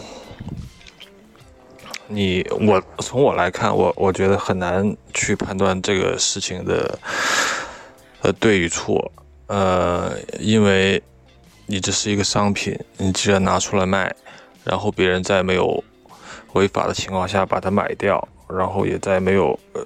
[2.09, 6.99] 你我从我来看，我我觉得很难去判断这个事情的
[8.23, 9.09] 呃对与错，
[9.47, 11.01] 呃，因为。
[11.71, 14.11] 你这是一个商品，你既然拿出来卖，
[14.63, 15.83] 然后别人在没有
[16.53, 19.85] 违法的情况下把它买掉，然后也在没有呃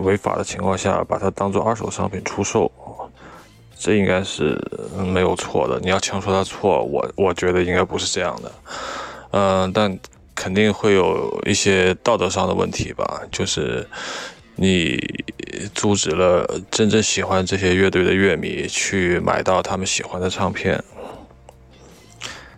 [0.00, 2.72] 违法的情况下把它当做二手商品出售，
[3.78, 4.58] 这应该是
[5.12, 5.78] 没有错的。
[5.80, 8.52] 你要强说它错，我我觉得应该不是这样的。
[9.32, 9.94] 嗯，但
[10.40, 13.86] 肯定会有一些道德上的问题吧，就是
[14.56, 14.98] 你
[15.74, 20.82] 阻止了真正喜欢这些乐队的乐迷去买到他们喜欢的唱片。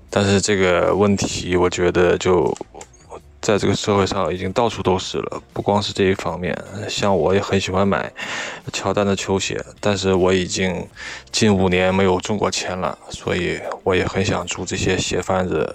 [0.09, 2.57] 但是这个问题，我觉得就
[3.41, 6.57] 在这个社会上已经到处都是了，不光是这一方面。
[6.89, 8.13] 像我也很喜欢买
[8.73, 10.87] 乔丹的球鞋，但是我已经
[11.33, 15.75] 近五年没有中过钱了，所以我也很想祝这些鞋贩子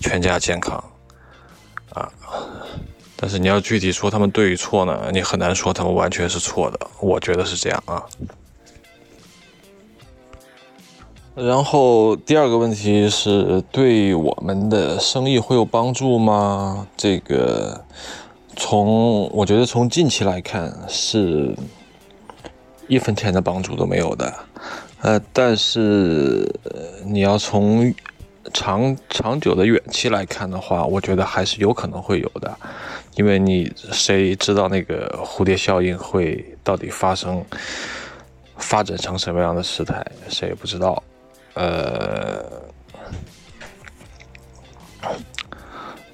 [0.00, 0.82] 全家健康。
[1.94, 2.12] 啊。
[3.16, 6.78] 但是你要具体说他们对与错呢，你很难说他们完全是错的。
[7.00, 8.04] 我觉得是这样啊。
[11.34, 16.86] 然后第二个问题是对我们的生意会有帮助吗？
[16.96, 17.84] 这个
[18.56, 21.56] 从我觉得从近期来看是
[22.86, 24.32] 一分钱的帮助都没有的。
[25.00, 26.48] 呃，但是
[27.04, 27.92] 你要从
[28.54, 32.56] 长长久的远期来看的话，我觉得还是有可能会有的，
[33.16, 37.44] 因为你谁知道那个蝴蝶效应会到底发生
[38.56, 41.02] 发展成什么样的事态，谁也不知道。
[41.54, 42.44] 呃，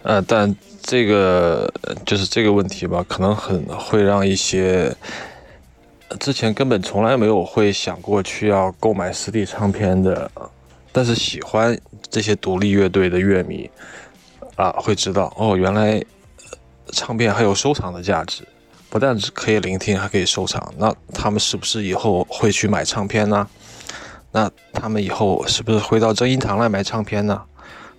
[0.03, 1.71] 呃，但这个
[2.07, 4.95] 就是这个问题吧，可能很会让一些
[6.19, 10.31] 之前根本从来没有会想过去要购买实体唱片的，
[10.93, 11.79] 但是喜欢
[12.11, 13.71] 这些独立乐队的乐迷
[14.57, 16.05] 啊，会知道哦，原来
[16.93, 18.47] 唱片还有收藏的价值，
[18.89, 20.73] 不但可以聆听，还可以收藏。
[20.77, 23.49] 那他们是不是以后会去买唱片呢？
[24.33, 27.41] 那他们以后是不是会到正音堂来买唱片呢？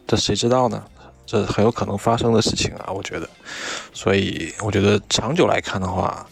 [0.08, 0.84] 这谁知道呢？
[1.26, 3.30] 这很有可能发生的事情啊，我觉得。
[3.94, 6.26] 所以我觉得长久来看的话，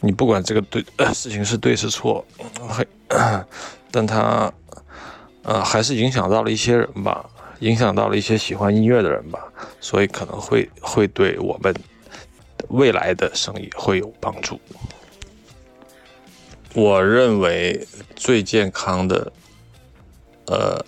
[0.00, 2.24] 你不管这个对事情是对是错，
[2.68, 2.86] 还，
[3.90, 4.52] 但他，
[5.42, 7.24] 呃，还是影响到了一些人吧，
[7.60, 9.40] 影响到了一些喜欢音乐的人吧，
[9.80, 11.74] 所以可能会会对我们
[12.68, 14.60] 未来的生意会有帮助。
[16.74, 19.32] 我认为最健康的，
[20.46, 20.84] 呃，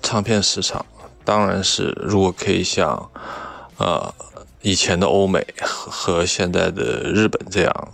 [0.00, 0.84] 唱片市场
[1.24, 3.10] 当然是如果可以像，
[3.78, 4.14] 呃，
[4.62, 7.88] 以前的欧美和和现在的日本这样，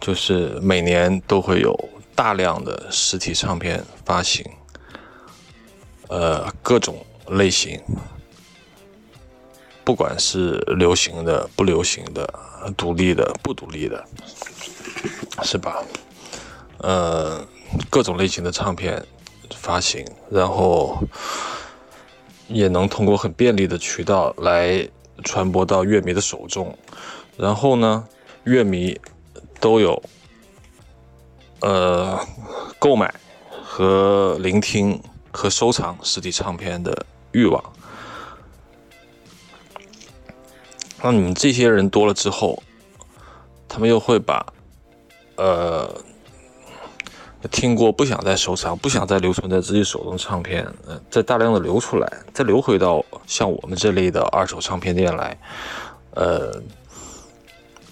[0.00, 1.78] 就是每年都会有
[2.20, 4.44] 大量的实体唱片发行，
[6.08, 7.80] 呃，各种类型，
[9.82, 12.30] 不管是流行的、不流行的、
[12.76, 14.04] 独立的、不独立的。
[15.42, 15.82] 是吧？
[16.80, 17.42] 呃，
[17.88, 19.02] 各种类型的唱片
[19.54, 21.02] 发行，然后
[22.48, 24.86] 也能通过很便利的渠道来
[25.24, 26.76] 传播到乐迷的手中。
[27.38, 28.06] 然后呢，
[28.44, 29.00] 乐迷
[29.58, 30.02] 都有
[31.60, 32.18] 呃
[32.78, 33.12] 购买
[33.62, 35.00] 和聆听
[35.32, 37.62] 和收藏实体唱片的欲望。
[41.02, 42.62] 那你们这些人多了之后，
[43.68, 44.44] 他们又会把。
[45.36, 45.90] 呃，
[47.50, 55.34] 听过不想再收藏、不想再留存在自己手中唱片，呃，再大量的流出来，再流回到像我们这类的二手唱片店来，
[56.10, 56.62] 呃，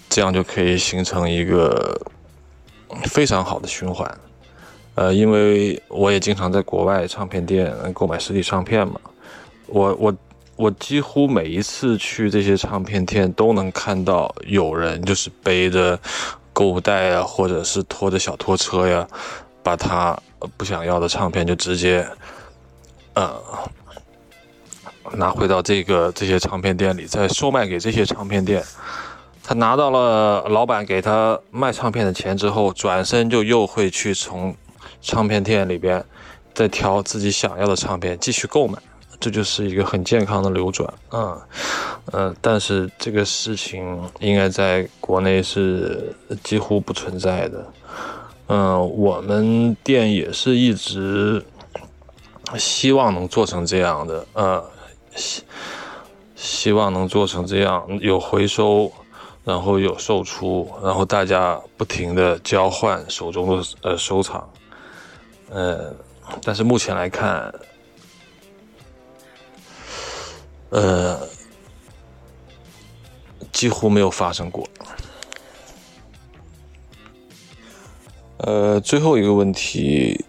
[0.07, 1.99] 这样就可以形成一个
[3.05, 4.19] 非常好的循环。
[4.95, 8.99] 呃，因为我也经常在国外唱片店购买实体唱片嘛，
[9.67, 10.15] 我我
[10.55, 15.99] 我几乎每一次去这些唱片店都能看到有人就是背着。
[16.51, 19.07] 购物袋啊，或者是拖着小拖车呀，
[19.63, 20.19] 把他
[20.57, 22.05] 不想要的唱片就直接，
[23.13, 23.33] 呃，
[25.13, 28.61] 拿回到这个这些唱片店里，再售卖给这些唱片店。
[29.49, 34.55] 他拿到了老板给他卖唱片的钱之后，转身就又会去从
[35.01, 36.05] 唱片店里边
[36.53, 38.77] 再挑自己想要的唱片继续购买。
[39.19, 41.41] 这就是一个很健康的流转，嗯，
[42.11, 47.73] 呃，但是这个事情应该在国内是几乎不存在的，
[48.49, 51.43] 嗯，我们店也是一直
[52.55, 54.63] 希望能做成这样的，呃，
[55.15, 55.41] 希
[56.35, 58.89] 希望能做成这样，有回收，
[59.49, 64.47] 然后有售出，然后大家不停的交换手中的呃收藏，
[65.49, 65.91] 呃，
[66.43, 67.51] 但是目前来看。
[70.69, 71.19] 呃，
[73.51, 74.69] 几乎没有发生过。
[78.37, 80.23] 呃，最后一个问题，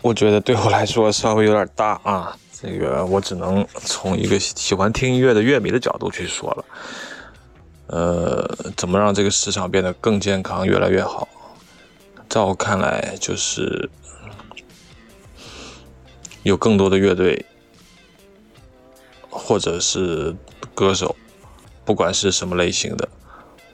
[0.00, 2.34] 我觉得对我来说稍微有点大啊。
[2.50, 6.64] 这个我只能从一个喜欢听音乐的乐迷的角度去说了。
[7.92, 11.28] 呃，怎么让这个市场变得更健康、越来越好？
[12.28, 13.88] 在我看来，就是
[16.42, 17.46] 有更多的乐队。
[19.34, 20.36] 或者是
[20.74, 21.16] 歌手，
[21.86, 23.08] 不管是什么类型的，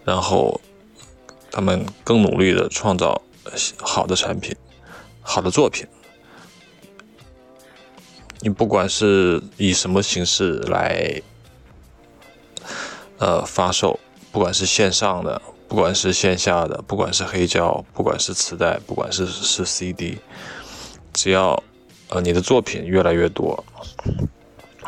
[0.04, 0.60] 然后
[1.50, 3.20] 他们更努力的创造
[3.80, 4.54] 好的产品、
[5.20, 5.84] 好的作品。
[8.38, 11.20] 你不管是以什么形式来
[13.18, 13.98] 呃发售，
[14.30, 20.18] 不管是线上的，不管是线下的，不管是黑胶，不管是磁带，不管是是 CD，
[21.12, 21.62] 只要
[22.08, 23.64] 呃你的作品越来越多。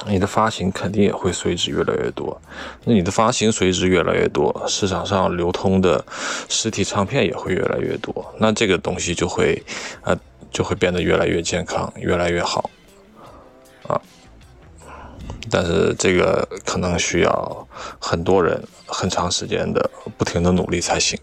[0.07, 2.41] 你的发行肯定也会随之越来越多。
[2.85, 6.03] 那你的发行随之越来越多，市场上流通的
[6.49, 8.35] 实体唱片也会越来越多。
[8.39, 9.63] 那这个东西就会，
[10.01, 10.19] 呃，
[10.51, 12.71] 就会变得越来越健康，越来越好，
[13.87, 14.01] 啊。
[15.51, 17.69] 但是这个可能需要
[18.01, 21.19] 很多人很长时间的不停的努力才行。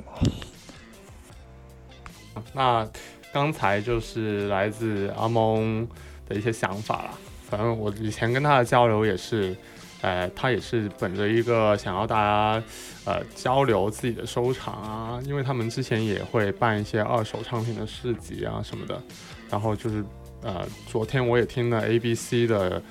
[2.54, 2.88] 那
[3.32, 5.88] 刚才就是来自阿蒙
[6.28, 7.10] 的一些想法了。
[7.50, 9.56] 反正我以前跟他的交流也是，
[10.02, 12.64] 呃，他也是本着一个想要大家，
[13.06, 19.02] 呃，交流自己的收藏啊，因为他们之前也会办一些二手唱片的市集啊什么的。
[19.50, 20.04] 然后就是，
[20.42, 22.82] 呃，昨天我也听了 ABC 的，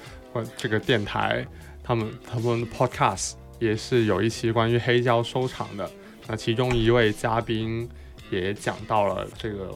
[0.57, 1.47] 这个电台，
[1.83, 5.91] 他们他们 Podcast 也是有一期关于黑胶收藏的。
[6.27, 7.89] 那其中一位嘉宾
[8.31, 9.71] 也讲到了这个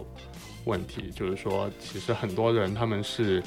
[0.64, 3.42] 问题，就是说，其实很多人他们是，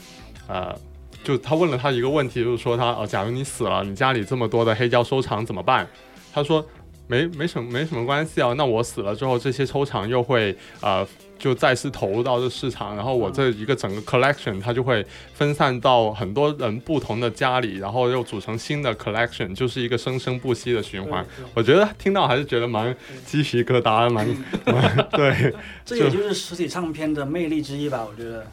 [0.47, 0.75] 呃。
[1.23, 5.87] 就他问了他一个问题，就是说他呃，假如你死了，你家里这么多的黑胶收藏怎么办？
[6.33, 6.65] 他说
[7.07, 8.51] 没没什么没什么关系啊。
[8.57, 11.07] 那我死了之后，这些收藏又会呃
[11.43, 21.25] 就再次投入到这市场，然后我这一个整个 collection 它就会分散到很多人不同的家里，然后又组成新的 collection，就是一个生生不息的循环。
[21.53, 24.25] 我觉得听到还是觉得蛮鸡皮疙瘩，蛮
[24.65, 25.53] 蛮对。
[25.83, 28.07] 这也就是实体唱片的魅力之一吧？
[28.09, 28.47] 我觉得，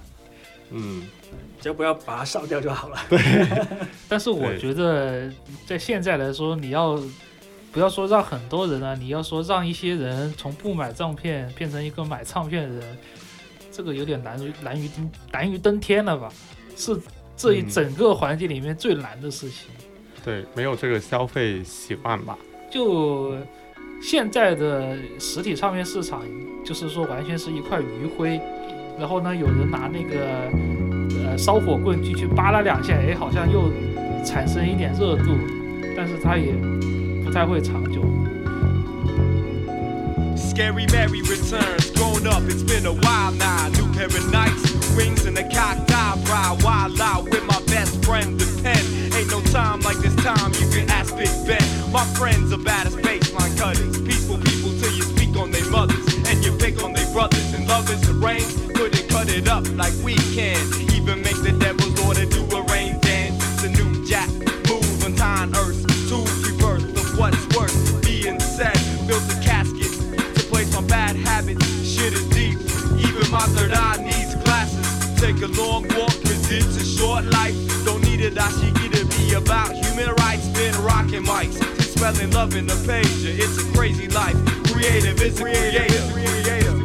[0.72, 1.05] 嗯。
[1.61, 2.97] 只要不要把它烧掉就好了。
[3.09, 3.20] 对，
[4.09, 5.30] 但是我觉得
[5.66, 6.99] 在现在来说，你要
[7.73, 8.95] 不要说让很多人啊？
[8.99, 12.99] 你要说让一些人从不买唱片变成一个买唱片的人，
[13.71, 16.29] 这个有点难于难于登难于登天了吧？
[16.77, 16.99] 是
[17.37, 19.71] 这一整个环境里面最难的事情。
[20.25, 22.37] 对，没有这个消费习惯吧？
[22.71, 23.35] 就
[24.03, 26.23] 现在的实体唱片市场，
[26.64, 28.41] 就是说完全是一块余灰。
[28.99, 30.51] 然后呢，有人拿那个。
[31.27, 33.71] 呃，烧火棍进去扒拉两下，哎，好像又
[34.25, 35.37] 产生一点热度，
[35.95, 36.55] 但是它也
[37.30, 38.02] 不太会长久。
[40.36, 43.68] Scary Mary returns, grown up, it's been a while now.
[43.70, 46.58] New pair of nights, wings and a cocked eyebrow.
[46.64, 48.80] Wild out with my best friend, the pen.
[49.14, 51.62] Ain't no time like this time, you can ask Big Ben.
[51.91, 54.02] My friends are bad as baseline cutters.
[54.02, 56.06] Peaceful people till you speak on their mothers.
[56.28, 57.54] And you pick on their brothers.
[57.54, 60.89] And love is the rain, couldn't cut it up like we can
[73.31, 75.20] My third eye needs glasses.
[75.20, 77.55] Take a long walk, cause it's a short life.
[77.85, 80.49] Don't need a dashiki to be about human rights.
[80.49, 81.55] Been rocking mics.
[81.83, 83.07] Spelling love in the page.
[83.24, 84.35] It's a crazy life.
[84.72, 86.12] Creative is a creative.
[86.12, 86.78] creative.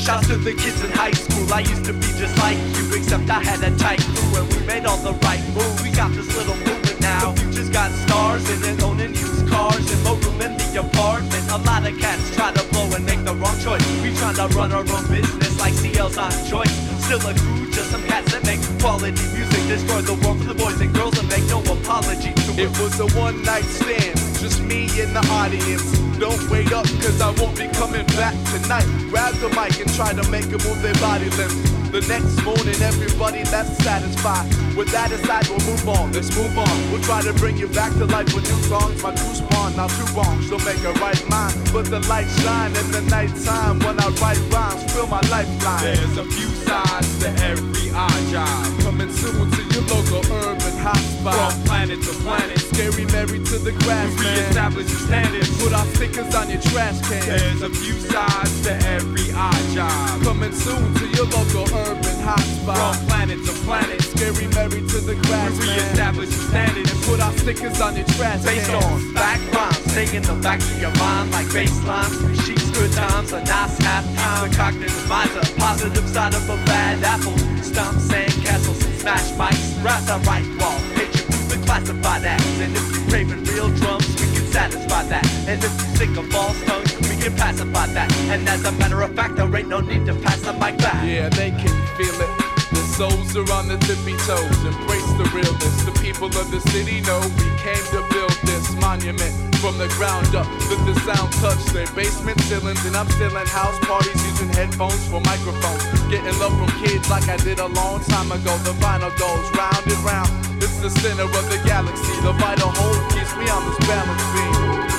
[0.00, 1.52] Shouts to the kids in high school.
[1.52, 4.66] I used to be just like you, except I had a tight crew and we
[4.66, 5.82] made all the right moves.
[5.82, 7.32] We got this little movement now.
[7.32, 11.50] The future's got stars in it, owning used cars and more room in the apartment.
[11.50, 13.82] A lot of cats try to blow and make the wrong choice.
[14.02, 16.72] We try to run our own business like CL's on choice.
[17.04, 19.62] Still a crew, just some cats that make quality music.
[19.68, 22.58] Destroy the world for the boys and girls and make no apology it.
[22.58, 25.98] It was a one night stand, just me and the audience.
[26.18, 28.86] Don't wait up, cause I won't be coming back tonight.
[29.10, 31.79] Grab the mic and try to make it move their body limbs.
[31.90, 34.46] The next morning, everybody left satisfied.
[34.78, 36.12] With that aside, we'll move on.
[36.12, 36.70] Let's move on.
[36.92, 39.02] We'll try to bring you back to life with new songs.
[39.02, 40.48] My two spawn, now two wrongs.
[40.48, 41.58] Don't make a right mind.
[41.72, 44.86] But the light shine in the nighttime when I write rhymes.
[44.94, 45.82] Feel my lifeline.
[45.82, 48.80] There's a few sides to every odd job.
[48.86, 51.34] Coming soon to your local urban hotspot.
[51.34, 52.69] From planet to planet.
[52.74, 54.08] Scary Mary to the grass.
[54.18, 55.50] We reestablish the standards.
[55.62, 57.26] Put our stickers on your trash can.
[57.26, 60.22] There's a few sides to every odd job.
[60.22, 62.78] Coming soon to your local urban hotspot.
[62.78, 64.00] From planet to planet.
[64.02, 65.52] Scary Mary to the grass.
[65.58, 66.90] We reestablish the standards.
[66.92, 68.82] And put our stickers on your trash Based can.
[68.82, 69.78] on back rhymes.
[69.90, 72.16] Stay in the back of your mind like bass lines.
[72.22, 74.48] Three sheets, good times, a nice half time.
[74.48, 77.36] The cognitive mind's a positive side of a bad apple.
[77.62, 79.84] Stomp sand castles and smash mics.
[79.84, 80.78] Rise on right wall.
[80.94, 82.40] Page and classify that.
[82.60, 85.26] And if you craving real drums, we can satisfy that.
[85.48, 88.12] And if you sick of false tongues, we can pacify that.
[88.30, 91.04] And as a matter of fact, there ain't no need to pass the mic back.
[91.06, 92.49] Yeah, they can feel it.
[92.70, 94.58] The souls are on the tippy toes.
[94.64, 95.82] Embrace the realness.
[95.82, 100.34] The people of the city know we came to build this monument from the ground
[100.34, 100.46] up.
[100.70, 102.84] Let the sound touch their basement ceilings.
[102.86, 105.82] And I'm still in house parties using headphones for microphones.
[106.08, 108.56] Getting love from kids like I did a long time ago.
[108.62, 110.30] The vinyl goes round and round.
[110.62, 112.14] It's the center of the galaxy.
[112.22, 114.89] The vital hold keeps me on this balance beam.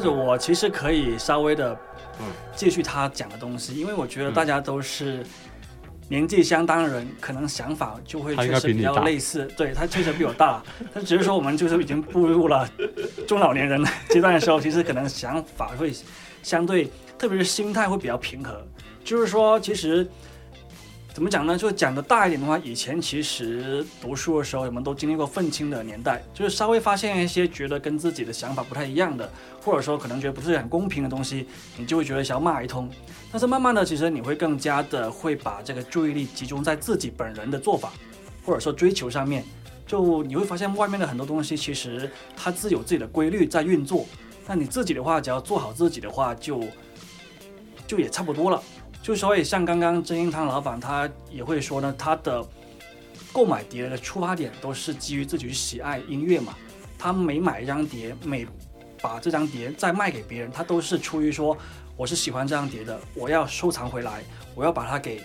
[0.00, 1.76] 者我其实可以稍微的
[2.20, 5.24] 嗯继续他讲的东西，因为我觉得大家都是
[6.08, 9.46] 年纪相当的人，可能想法就会确实比较类似。
[9.56, 12.68] 对他确实比我大，但只是说我们就是已经步入了
[13.26, 15.92] 中老年人的 阶段的时候，其实可能想法会
[16.42, 18.62] 相对，特别是心态会比较平和。
[19.02, 20.06] 就是说，其实
[21.14, 21.56] 怎么讲呢？
[21.56, 29.30] 就讲的大一点的话，以前其实读书的时候，我们都经历过愤青的年代，就是稍微发现一些觉得跟自己的想法不太一样的，
[29.62, 31.46] 或者说可能觉得不是很公平的东西，
[31.78, 32.90] 你就会觉得想要骂一通。
[33.30, 37.92] 但是慢慢的，其实你会更加的会把这个注意力集中在自己本人的做法，
[38.44, 39.44] 或者说追求上面。
[39.86, 44.04] 就你会发现外面的很多东西，其实它自有自己的规律在运作。
[44.48, 46.60] 那你自己的话，只要做好自己的话，就
[47.86, 48.60] 就也差不多了。
[49.04, 52.42] 就所以像刚刚真英汤老板他也会说呢，他的
[53.34, 56.54] 购买碟的出发点都是基于自己喜爱音乐嘛。
[56.98, 58.46] 他每买一张碟，每
[59.02, 61.54] 把这张碟再卖给别人，他都是出于说
[61.98, 64.22] 我是喜欢这张碟的，我要收藏回来，
[64.54, 65.22] 我要把它给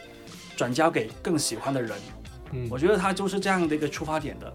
[0.57, 1.97] 转交给更喜欢的人。
[2.51, 4.53] 嗯我觉得他就是这样的一个出发点的。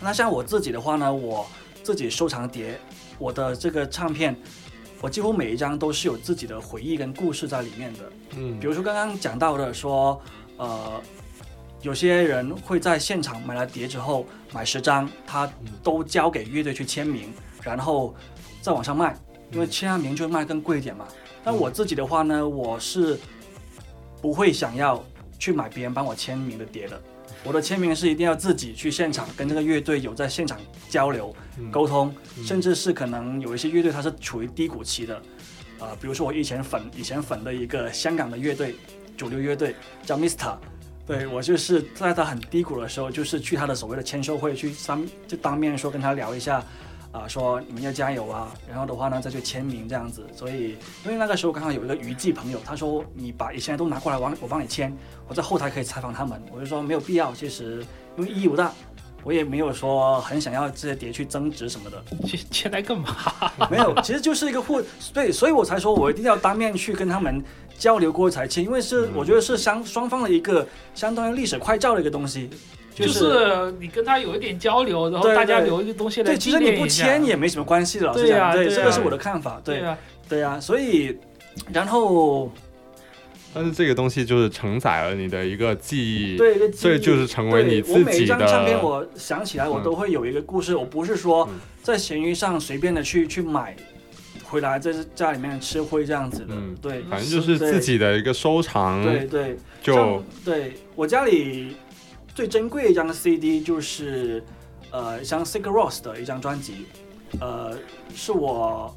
[0.00, 1.46] 那像我自己的话呢，我
[1.82, 2.80] 自己收藏碟，
[3.18, 4.34] 我的这个唱片，
[5.04, 8.10] 我几乎每一张都是有自己的回忆跟故事在里面的。
[8.36, 10.18] 嗯比如说刚刚讲到的说，
[10.56, 10.98] 呃，
[11.82, 15.46] 有些人会在现场买了碟之后买十张，他
[15.82, 17.30] 都交给乐队去签名，
[17.62, 18.14] 然后
[18.62, 19.14] 再往上卖，
[19.52, 21.06] 因为签上名就会卖更贵一点嘛。
[21.44, 23.20] 但我自己的话呢，我是
[24.22, 25.04] 不会想要
[25.38, 26.98] 去买别人帮我签名的碟的。
[27.42, 35.22] 我的签名是一定要自己去现场跟这个乐队有在现场交流、嗯沟通，嗯甚至是可能有一些乐队它是处于低谷期的，
[35.78, 38.74] 呃，比如说我以前粉以前粉的一个香港的乐队，
[39.16, 39.74] 主流乐队
[40.04, 40.56] 叫 Mister，
[41.06, 46.64] 对我就是在他很低谷的时候，就是去他的所谓的签售会去当就当面说跟他聊一下，
[47.12, 50.26] 啊、说你们要加油啊，然后的话呢再去签名这样子。
[50.34, 54.96] 所以因为那个时候刚好有一个娱记朋友，他说你把以前的都拿过来，我我帮你签，
[55.28, 57.84] 我在后台可以采访他们，我就说没有必要，其实
[58.16, 58.72] 因为意义不大。
[59.24, 63.08] 我也没有说很想要这些碟去增值什么的，签签来干嘛？
[63.70, 64.80] 没有，其实就是一个互
[65.12, 67.42] 对，所以我才说我一定要当面去跟他们
[67.78, 72.50] 交流过才签，因为是我觉得是相双方的一个相当于历史快照的一个东西，
[72.94, 75.68] 就是是你跟他有一点交流，然后大家对。
[75.68, 79.98] 留一个东西来对，其实你不签也没什么关系的，老实讲，对，对呀对呀这个是我的看法，对对啊，
[80.28, 81.18] 对啊，所以
[81.72, 82.52] 然后
[83.54, 93.76] 但是这个东西就是承载了你的一个记忆，对一个记忆这就是成为你自对我每一张唱片，我想起来我嗯都会有一个故事，我不是说嗯在闲鱼上随便的去去买
[94.42, 99.56] 回来在家里面吃灰这样子的嗯，对，反正就是自己的一个收藏，对对。
[99.82, 101.76] 就对我家里
[102.34, 104.42] 最珍贵的一张 CD 就是
[104.90, 106.86] 呃一张 Sigross 的一张专辑，
[107.38, 107.76] 呃
[108.14, 108.96] 是我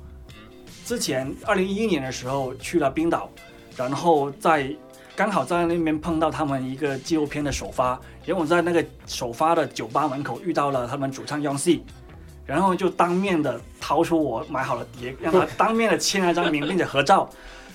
[0.86, 3.30] 之前二零一一年的时候去了冰岛，
[3.78, 4.76] 然后在
[5.16, 11.82] 刚好在那边碰到他们一个纪录片的首发，然后我在那个首发的酒吧门口遇到了他们主唱 Young C。
[12.46, 17.30] 然后就当面的掏出我买好的碟，让他当面的签了张名，并且合照。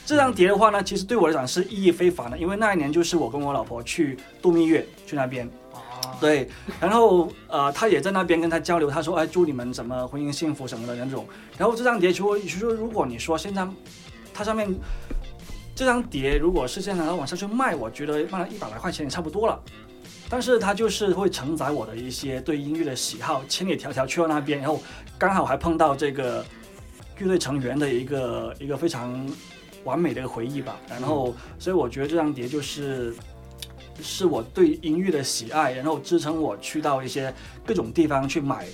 [0.07, 6.48] 这张碟的话呢，其实对我来讲是意义非凡的，因为那一年就是我跟我老婆去度蜜月，去那边，啊，对，
[6.80, 11.26] 然后呃，他也在那边跟他交流，他说，哎，祝你们什么婚姻幸福什么的那种。
[11.59, 13.68] 然后这张碟，如果说如果你说现在
[14.32, 14.74] 它上面
[15.75, 19.61] 这张碟如果是现在拿到网上去卖，我觉得卖了一百来块钱也差不多了。
[20.29, 24.83] 但是它就是会承载我的一些对音乐的喜好，千里迢迢去到那边，然后
[25.18, 26.45] 刚好还碰到这个
[27.18, 29.29] 乐队成员的一个一个非常
[29.85, 30.81] 完美的一个回忆吧。
[30.89, 33.14] 然后，所以我觉得这张碟就是
[34.01, 37.33] 是我对音乐的喜爱，然后支撑我去到一些
[37.66, 38.66] 各种地方去买，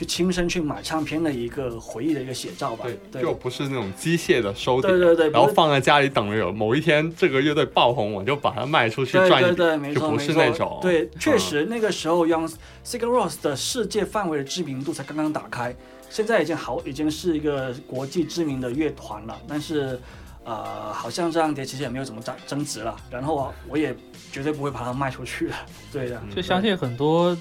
[0.00, 2.86] 去亲身去买唱片的一个回忆的一个写照吧。
[2.86, 12.48] 对，对就不是那种机械的收点，对对对，然后放在家里等着有某一天这个乐队爆红，我就把它卖出去对赚一笔，对对，没就不是那种对，确嗯实那个时候让
[12.82, 15.76] Sigur Rós 的世界范围的知名度才刚刚打开，
[16.08, 20.00] 现在已经好已经是一个国际知名的乐团了，但是。
[20.42, 23.94] 呃，好像这张碟其实也没有怎么涨增值了，然后啊，我也
[24.32, 25.54] 绝对不会把它卖出去的，
[25.92, 27.36] 对的，嗯就相信很多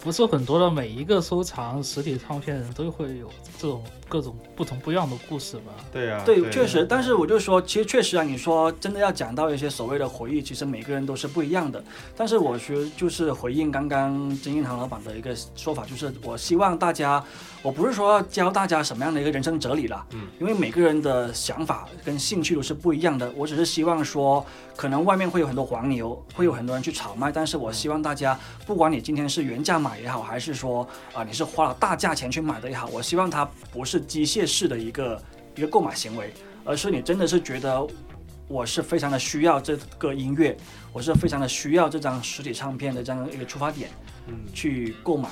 [0.00, 5.72] 不是很多的每一个收藏实体唱片人都会有这种各种不同不一样的故事吧。
[5.92, 11.82] 对呀、对，确实，但是我就说，其实确实啊，你说真的要讲到一些所谓的回忆，其实每个人都是不一样的。
[12.16, 17.22] 但是我觉得就是回应刚刚金印堂老板的一个说法，就是我希望大家，
[17.62, 23.30] 我不是说要教大家什么样的一个人生哲理啦，嗯，因为每个人的想法跟兴趣都是不一样的。
[23.36, 24.44] 我只是希望说，
[24.76, 35.22] 可能外面会有很多黄牛，会有很多人去炒卖，但是我希望大家，不管你今天是原价买买也好，还是说啊、你是花了大价钱去买的也好，我希望它不是机械式的一个
[35.56, 36.32] 一个购买行为，
[36.64, 37.86] 而是你真的是觉得
[38.48, 40.56] 我是非常的需要这个音乐，
[40.92, 43.90] 我是非常的需要这张实体唱片的这样一个出发点
[44.26, 45.28] 嗯，去购买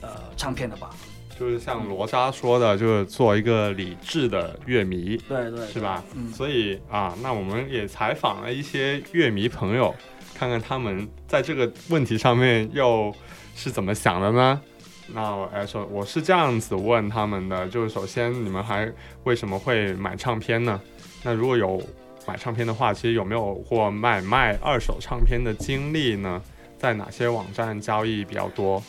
[0.00, 0.90] 呃唱片的吧？
[1.38, 6.02] 就是像罗莎说的，就是做一个理智的乐迷，对对，是吧？
[6.14, 9.92] 嗯所以啊，那我们也采访了一些乐迷朋友，
[10.32, 13.12] 看看他们在这个问题上面又
[13.56, 14.60] 是怎么想的呢？
[15.06, 18.90] 那我来说，我是这样子问他们的，就是首先你们还
[19.24, 20.80] 为什么会买唱片呢？
[21.22, 21.80] 那如果有
[22.26, 26.40] 买唱片的话，其实有没有过买卖二手唱片的经历呢？
[26.78, 28.82] 在哪些网站交易比较多？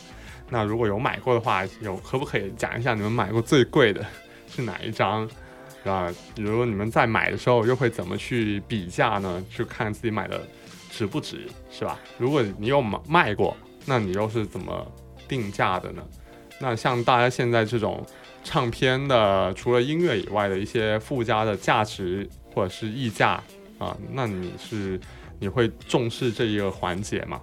[0.48, 4.04] 那如果有买过的话，有可不可以讲一下你们买过最贵的
[4.48, 5.28] 是哪一张？
[5.84, 9.44] 啊，如果你们在买的时候又会怎么去比价呢？
[9.48, 10.40] 去看自己买的
[10.90, 11.98] 值不值，是吧？
[12.18, 14.86] 如果你有买卖过，那你又是怎么
[15.28, 16.02] 定价的呢？
[16.58, 18.04] 那像大家现在这种
[18.42, 23.42] 唱片的，除了音乐以外的一些附加的价值或者是溢价
[23.78, 24.98] 啊，那你是
[25.38, 27.40] 你会重视这一个环节吗？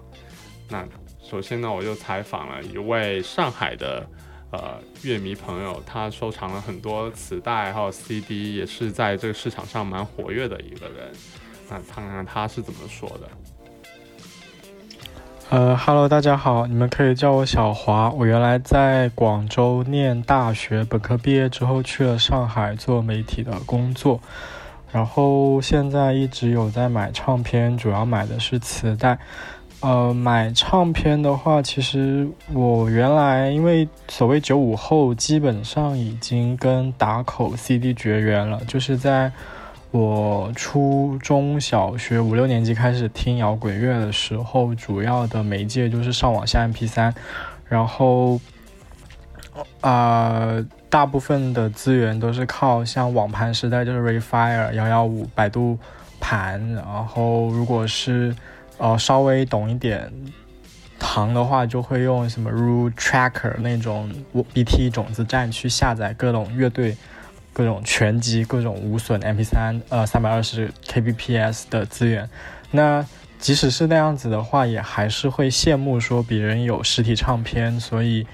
[0.68, 0.84] 那
[1.22, 4.04] 首先呢，我就采访了一位上海的
[4.50, 11.12] 呃乐迷朋友，他收藏了很多磁带还有 CD，也是在这个市场上蛮活跃的一个人。
[11.68, 13.28] 那看看他是怎么说的。
[15.50, 18.10] 呃，Hello，大家好，你们可以叫我小华。
[18.10, 24.18] 我原来在广州念大学，本科毕业之后去了上海做媒体的工作，
[24.90, 29.18] 然后现在一直有在买唱片，主要买的是磁带。
[29.80, 39.30] 呃，买唱片的话，其实我原来因为所谓九五后，基本上已经跟打口 CD 绝缘了，就是在。
[39.94, 47.14] 我初中小学五六年级开始听摇滚乐的时候，主要的媒介就是上网下 MP3，
[47.68, 48.40] 然后，
[49.80, 50.56] 啊、
[50.90, 55.78] 大部分的资源都是靠像网盘时代就是 Refire 幺幺五百度
[56.18, 58.34] 盘，然后如果是
[58.78, 60.12] 呃稍微懂一点
[60.98, 64.10] 行的话，就会用什么 Root Tracker 那种
[64.52, 66.96] BT 种子站去下载各种乐队。
[67.54, 72.28] 各种全集、各种无损 MP3、呃三百二十 kbps 的资源。
[72.72, 73.02] 那
[73.38, 78.26] 即使是那样子的话，也还是会羡慕说别人有实体唱片，所以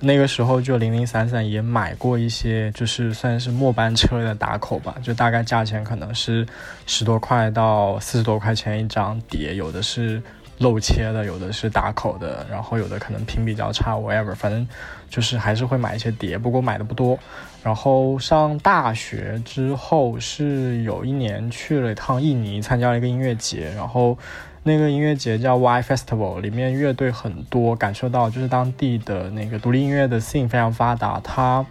[0.00, 6.46] 那个时候就零零散散也买过一些，就是算是末班车的打口吧，就大概价钱可能是
[6.86, 10.20] 十多块到四十多块钱一张碟，有的是。
[10.58, 14.66] 漏切的，有的是打口的，然后有的可能屏比较差，whatever，反正
[15.10, 17.18] 就是还是会买一些碟，不过买的不多。
[17.62, 24.16] 然后上大学之后是有一年去了一趟印尼，参加了一个音乐节，然后
[24.62, 31.64] 那个音乐节叫 Y Festival，里面乐队很多，感受到就是当地的那个独立音乐的 scene 非常发达，它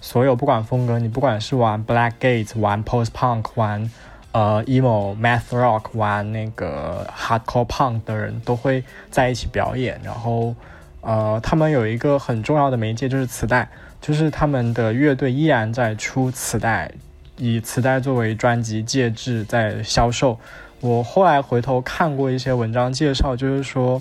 [0.00, 3.90] 所有不管风格，你不管是玩 Black Gates，玩 Post Punk，玩
[4.32, 10.54] 呃，emo、math rock 玩那个 hardcore punk 的人都会在一起表演，然后
[11.00, 13.68] 呃，他们有一个很重要的媒介就是磁带，
[14.00, 16.90] 就是他们的乐队依然在出磁带，
[17.36, 20.38] 以磁带作为专辑介质在销售。
[20.80, 24.00] 我后来回头看过一些文章介绍，就是说。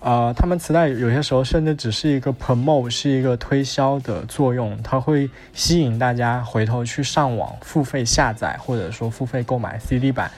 [0.00, 10.30] 呃，他们磁带有些时候甚至只是一个 promote，是一个推销的作用，它会吸引大家回头去上网付费下载，或者说付费购买 CD 版，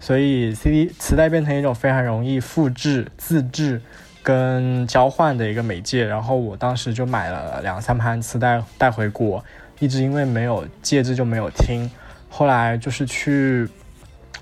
[0.00, 3.80] 所以 CD 磁带变成一种非常容易复制、自制
[4.22, 6.04] 跟交换的一个媒介。
[6.04, 9.42] 然后我当时就买了两三盘磁带带回国，
[9.78, 11.90] 一直因为没有介质就没有听，
[12.28, 13.66] 后来就是去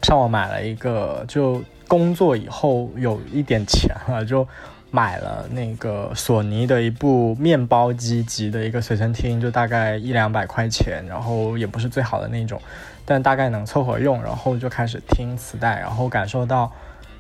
[0.03, 1.63] 上网买了一个就。
[1.89, 4.47] 工作以后有一点钱了，就
[4.91, 12.61] 买了那个索尼的一部面包机级的一个随身听，就大概一两百块钱，然后也不是最好的那种，
[13.05, 14.23] 但大概能凑合用。
[14.23, 16.71] 然后就开始听磁带，然后感受到，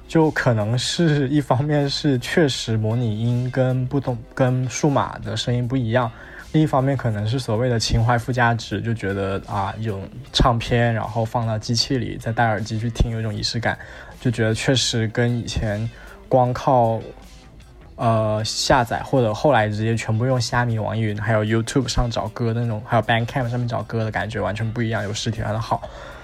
[0.06, 6.10] 就可能是一方面是确实模拟音跟不同跟数码的声音不一样，
[6.52, 10.00] 另一方面可能是所谓的情怀附加值，就觉得啊，有
[10.32, 13.76] 唱片，然后放到机器里，再戴耳机去听，有一种仪式感。
[14.24, 15.86] 就觉得确实跟以前
[16.30, 16.98] 光靠
[17.96, 25.82] 呃下载或者后来直接全部用虾米、网易云还有 YouTube 上找歌的那种，还有 Bandcamp 上面找歌的感觉完全不一样，有实体很好，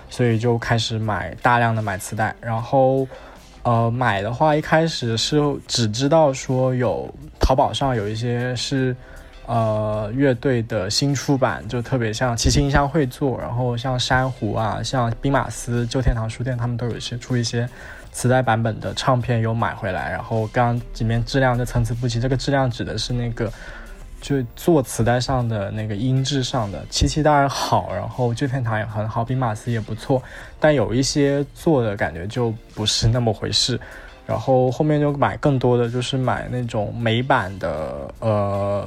[0.08, 3.06] 所以就开始买大量的买磁带，然后
[3.64, 5.38] 呃买的话一开始是
[5.68, 7.06] 只知道说有
[7.38, 8.96] 淘宝上有一些是
[9.50, 17.68] 呃乐队的新出版，就特别像齐秦音像会做，然后像珊瑚啊，像兵马司、旧天堂书店，他们都有一些出一些
[18.12, 23.52] 磁带版本的唱片有买回来，然后刚刚里面质量就参差不齐，这个质量指的是那个。
[24.22, 30.22] 就做磁带上的那个音质上的，七七当然好，然后旧天堂也很好，兵马司也不错，
[30.60, 33.80] 但有一些做的感觉就不是那么回事。
[34.26, 38.86] 然后后面就买更多的就是买那种美版的，呃，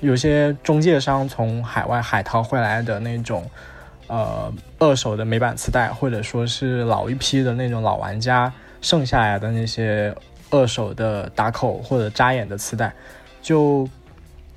[0.00, 3.48] 有些中介商从海外海淘回来的那种，
[4.06, 10.14] 呃，二手的美版磁带，或者说是老一批的那种老玩家剩下来的那些
[10.50, 12.92] 二手的打口或者扎眼的磁带，
[13.40, 13.88] 就。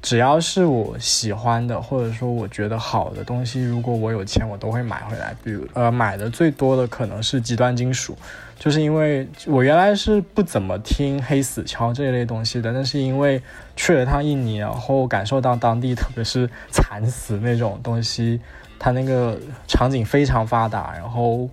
[0.01, 5.35] 只要是我喜欢的，或者说我觉得好的东西，如果我有钱，我都会买回来。
[5.43, 8.15] 比如，呃，买的最多的可能是极端金属，
[8.57, 13.41] 就是因为我原来是不怎么听黑死敲这一类东西的，那是因为
[13.75, 18.39] 去了趟印尼，然后感受到当地特别是惨死那种东西，
[18.79, 19.37] 它那个
[19.67, 21.49] 场景非常发达，然后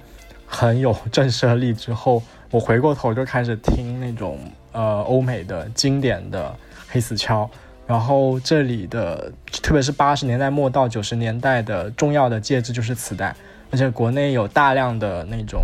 [0.47, 1.75] 很有震慑力。
[1.75, 4.39] 之后我回过头就开始听那种
[4.71, 6.55] 呃欧美的经典的
[6.89, 7.49] 黑死敲。
[7.85, 9.31] 然后这里的，
[9.61, 13.35] 特别是八十年代末到九十年代的重要的介质就是磁带，
[13.73, 15.63] 而且国内有大量的那种，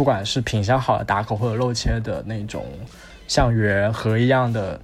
[0.00, 2.64] 不管是品相好的打口或者漏切的那种，
[3.28, 4.80] 像圆盒一样的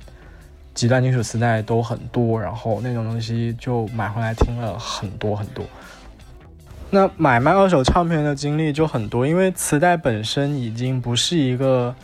[0.74, 5.64] 极端金属磁带都很多，然后那种东西就买回来听了很多很多。
[6.90, 11.94] 那买卖二手唱片的经历就很多，因为磁带本身已经不是一个。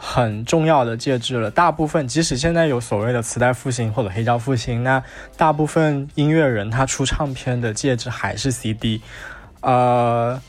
[0.00, 5.02] 很重要的介质了，大部分即使现在有所谓的磁带复兴或者黑胶复兴，那
[5.36, 9.02] 大部分音乐人他出唱片的介质还是 CD，
[9.60, 10.40] 呃，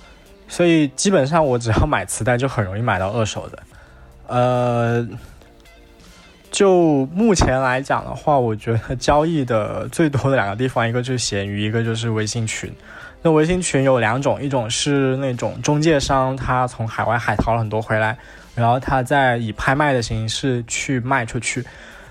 [0.49, 3.59] 所以基本上我只要买磁带就很容易买到二手的，
[4.27, 5.07] 呃，
[6.51, 12.69] 就目前来讲的话，我觉得交易的最多的两个地方，一个就是闲鱼，一个就是微信群。
[13.21, 18.17] 那微信群有两种，一种是那种中介商，他从海外海淘了很多回来。
[18.55, 21.63] 然后他再以拍卖的形式去卖出去，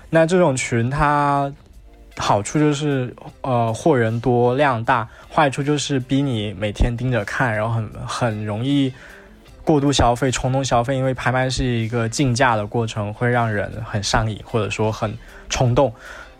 [0.09, 1.51] 那这种群它
[2.19, 3.11] 好处就是
[3.41, 8.93] 呃货源多量大，坏处就是逼你每天盯着看，然后很很容易
[9.63, 15.17] 过度消费、冲动消费，因为拍卖是一个竞价的过程，会让人很上瘾或者说很
[15.47, 15.93] 冲动，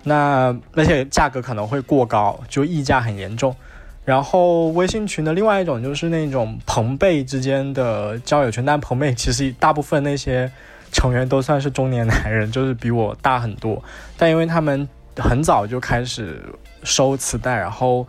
[0.03, 3.55] 那而且价格可能会过高，就溢价很严重。
[4.03, 10.51] 然后微信群的另外一种就是那种朋辈之间的交友群，但朋辈其实大部分那些
[10.91, 13.81] 成员都算是中年男人，就是比我大很多。
[14.17, 14.87] 但因为他们
[15.19, 16.41] 很早就开始
[16.83, 18.07] 收磁带，然后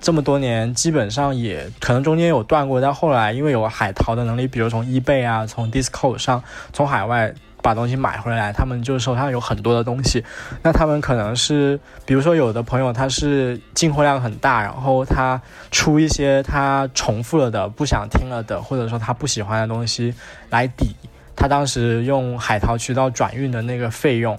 [0.00, 6.42] 这么多年基本上也可能中间有断过，但后来因为有海淘的能力，比如从 eBay 啊，从 d i s c o 上，
[6.72, 7.34] 从海外。
[7.62, 10.24] 把东西买回来，他们就手上有很多的东西，
[10.62, 15.38] 那他们可能是，比如说有的朋友他是进货量很大，然后他
[15.70, 20.14] 出一些他重复了的、不想听了的，或者说他不喜欢的东西
[20.48, 20.96] 来抵
[21.36, 24.38] 他当时用海淘渠道转运的那个费用，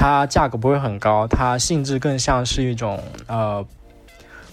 [0.00, 3.66] 它价格不会很高，它性质更像是一种呃，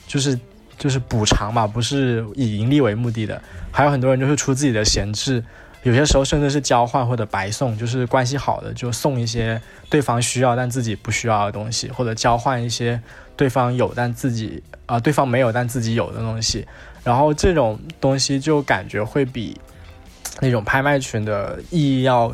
[0.08, 0.40] 就是
[0.76, 3.40] 就是补偿吧，不是以盈利为目的的。
[3.72, 5.44] 还有很多人就是出自己的闲置。
[5.84, 13.00] 有些时候甚至是交换或者白送，就是关系好的就送一些对方需要但自己不需要的东西，或者交换一些
[13.38, 16.68] 对方有但自己啊对方没有但自己有的东西。
[17.04, 19.56] 然后这种东西就感觉会比
[20.42, 22.34] 那种拍卖群的意义要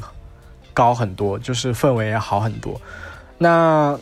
[0.74, 2.80] 高很多，就是氛围也好很多。
[3.38, 4.00] 那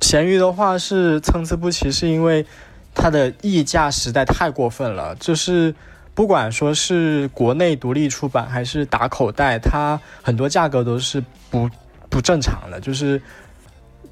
[0.00, 2.46] 闲鱼的话是参差不齐，是因为
[2.94, 5.74] 它的溢价实在太过分了，就是。
[6.14, 11.70] 不管说是国内独立出版还是打口袋，它很多价格都是不
[12.10, 13.22] 不正常的，就是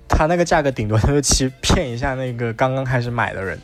[0.06, 3.58] 它那个价格顶多就是欺骗一下那个刚刚开始买的人。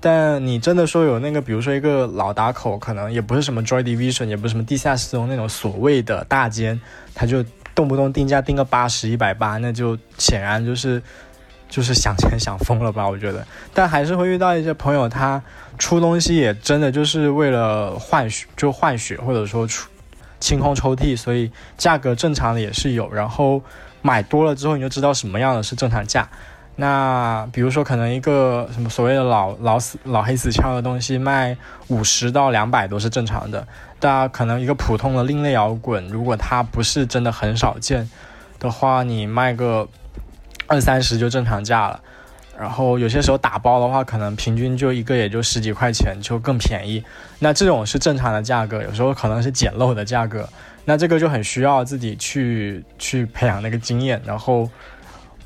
[0.00, 6.80] 但你真的说有那个，比如说一个老打口，可能也不是什么 Joy Division，也不是什么地下丝绒那种所谓的大间，
[7.14, 7.44] 他就
[7.74, 11.02] 动不动定价定个八十一百八，那就显然就是。
[11.70, 15.42] 就是想钱想疯了吧，我觉得，但还是会遇到一些朋友，他
[15.76, 19.86] 出东西也真的就是为了换血，就换血，或者说出
[20.40, 23.12] 清空抽屉，所以价格正常的也是有。
[23.12, 23.62] 然后
[24.00, 26.26] 买多了之后，你就知道什么样的是正常价。
[26.80, 31.56] 那比如说，可能一个什么所谓的老老死老黑死翘的东西，卖
[31.88, 33.66] 五十到两百都是正常的。
[34.00, 38.08] 大家可能一个普通的另类摇滚，如果它不是真的很少见
[38.58, 39.86] 的话，你卖个。
[40.70, 41.98] 二三十就正常价了，
[42.60, 47.02] 然后有些时候打包的话，可能平均就一个也就十几块钱，就更便宜。
[47.38, 50.46] 那这种是正常的价格，有时候可能是捡漏的价格。
[50.84, 54.20] 那这个就很需要自己去去培养那个经验。
[54.26, 54.68] 然后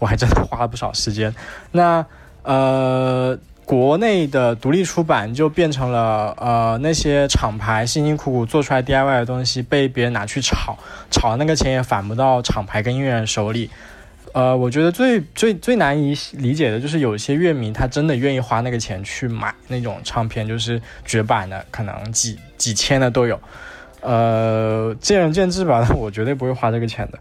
[0.03, 1.33] 我还真的花了不少时间。
[1.71, 2.05] 那
[2.43, 10.77] 呃，国内的独立出版就变成了呃那些厂牌辛辛苦苦做出来 DIY 的东西被别人拿去炒，
[11.09, 13.71] 炒那个钱也返不到厂牌跟音乐人手里。
[14.33, 23.39] 呃，我觉得最最最难以理解的就是有些乐迷他真的愿意花那个钱去买那种唱片，就是绝版的，可能几几千的都有。
[24.01, 27.19] 呃，见仁见智吧， 我绝对不会花这个钱的。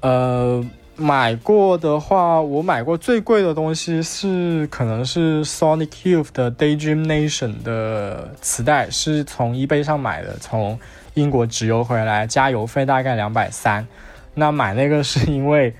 [0.00, 0.64] 呃，
[0.98, 10.78] 买过的话，我买过最贵的东西是可能是 Sonic Youth 的 Daydream Nation 的磁带，是从 eBay 上买的，从
[11.14, 13.86] 英国直邮回来，加邮费大概两百三。
[14.34, 15.74] 那买那个是因为。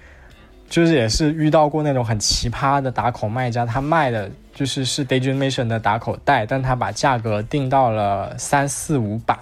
[0.70, 9.34] 就是也是遇到过那种很奇葩的打口卖家，他卖的就是是 Daydream Nation 的打口袋，但他把价格定到了三四五百，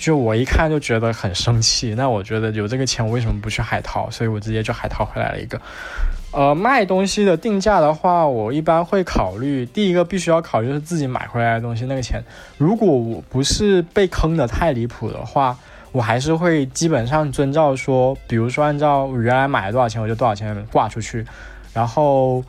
[0.00, 1.94] 就我一看就觉得很生气。
[1.94, 4.10] 那我觉得有这个钱，我为什么不去海淘？
[4.10, 5.60] 所以我直接就海淘回来了一个。
[6.32, 12.24] 呃，卖东西的定价的话，我一般会考虑第一个必须要考虑是自己买回来的东西那个钱，
[12.56, 15.56] 如果我不是被坑的太离谱的话。
[15.92, 21.26] 我还是会基本上遵照说，比如说按照原来买了多少钱，我就多少钱挂出去。
[21.74, 22.44] 然后，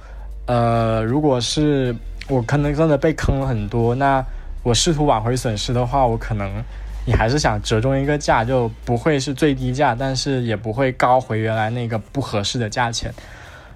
[0.46, 1.96] 呃，如果是
[2.30, 4.24] 我可能真的被坑了很多，那
[4.62, 6.64] 我试图挽回损失的话，我可能
[7.06, 13.14] 你还是想折中一个价，就不会是最低价，但是也不会高回原来那个不合适的价钱。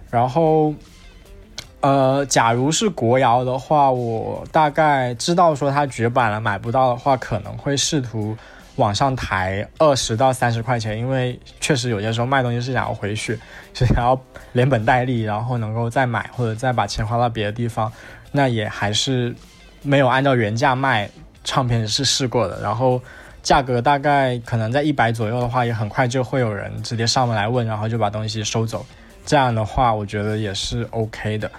[0.10, 0.74] 然后，
[1.82, 8.38] 呃，假如是国窑的话，我大概知道说它绝版了，买不到的话，可能会试图。
[8.78, 13.40] 往上抬二十到三十块钱，因为确实有些时候卖东西是想要回血，
[13.74, 14.20] 是想要
[14.52, 17.90] 连本带利，然后能够再买或者再把钱花到别的地方，
[18.34, 19.34] 那也还是
[19.82, 21.10] 没有按照原价卖。
[21.46, 23.02] 唱片是试过的，然后
[23.42, 28.86] 价格大概可能在一百左右的话，也很快就会有人直接上门来问，然后就把东西收走。
[29.26, 31.50] 这样的话，我觉得也是 OK 的。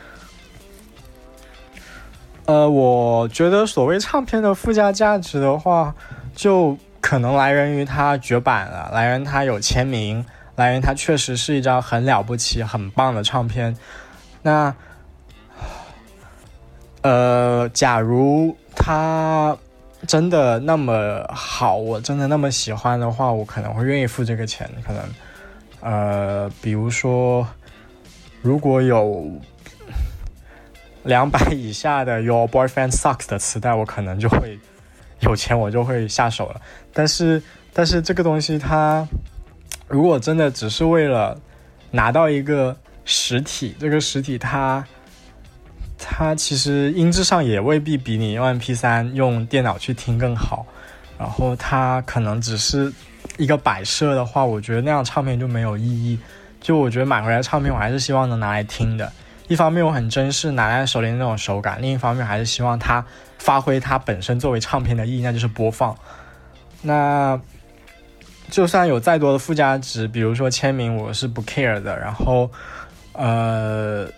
[2.45, 5.95] 呃，我觉得所谓唱片的附加价值的话，
[6.35, 6.77] 就。
[6.99, 10.27] 可能来源于它绝版了，来源它有签名，
[10.57, 13.77] 来源它确实是一张很了不起、很棒的唱片。
[14.43, 14.75] 那，
[17.03, 19.57] 呃，假如它
[20.07, 24.71] 真的那么好，我真的那么喜欢的话，我可能会愿意付这个钱。
[24.87, 25.03] 可能，
[25.81, 27.47] 呃，比如说，
[28.41, 29.31] 如果有
[31.03, 34.59] 两百以下的 Your Boyfriend Sucks 的磁带，我可能就会。
[35.21, 36.61] 有钱我就会下手了，
[36.93, 37.43] 但是
[37.73, 39.09] 但是这个东西它
[39.89, 41.41] 如果真的只是为了
[41.91, 42.77] 拿到一个
[43.07, 44.87] 实体，这个实体它
[45.99, 50.67] 它其实音质上也未必比你用 MP3 用电脑去听更好，
[51.19, 52.93] 然后它可能只是
[53.39, 56.19] 一个摆设的话，我觉得那样唱片就没有意义。
[56.61, 59.13] 就我觉得买回来唱片，我还是希望能拿来听的。
[59.49, 63.05] 一方面我很珍视拿在手里那种手感，另一方面还是希望它
[63.39, 65.97] 发挥它本身作为唱片的意义，那就是播放。
[66.83, 67.41] 那
[68.51, 71.97] 就算有再多的附加值，比如说签名，我是不 care 的。
[71.97, 72.51] 然后，
[73.13, 74.09] 呃，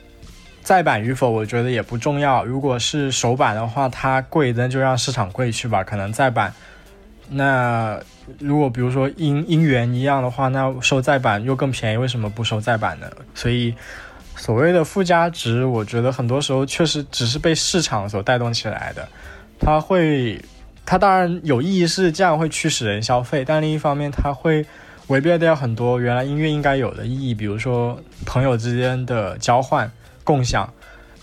[0.68, 2.44] 再版与否，我觉得也不重要。
[2.44, 5.82] 如果是首版的话，它贵，那就让市场贵去吧。
[5.82, 6.52] 可能再版，
[7.30, 7.98] 那
[8.38, 13.06] 如果比如说音音源一样的话，那收再版又更便宜，为什么不收再版呢？
[13.34, 13.74] 所以。
[14.36, 19.08] 所谓的附加值，我觉得很多时候确实只是被市场所带动起来的。
[19.58, 20.40] 它会，
[20.86, 24.64] 它当然有意义是这样会驱使人消费，但另一方面它会
[25.08, 29.90] 违背掉很多原来音乐应该有的意义，比如说朋友之间的交换、
[30.28, 30.70] 共享，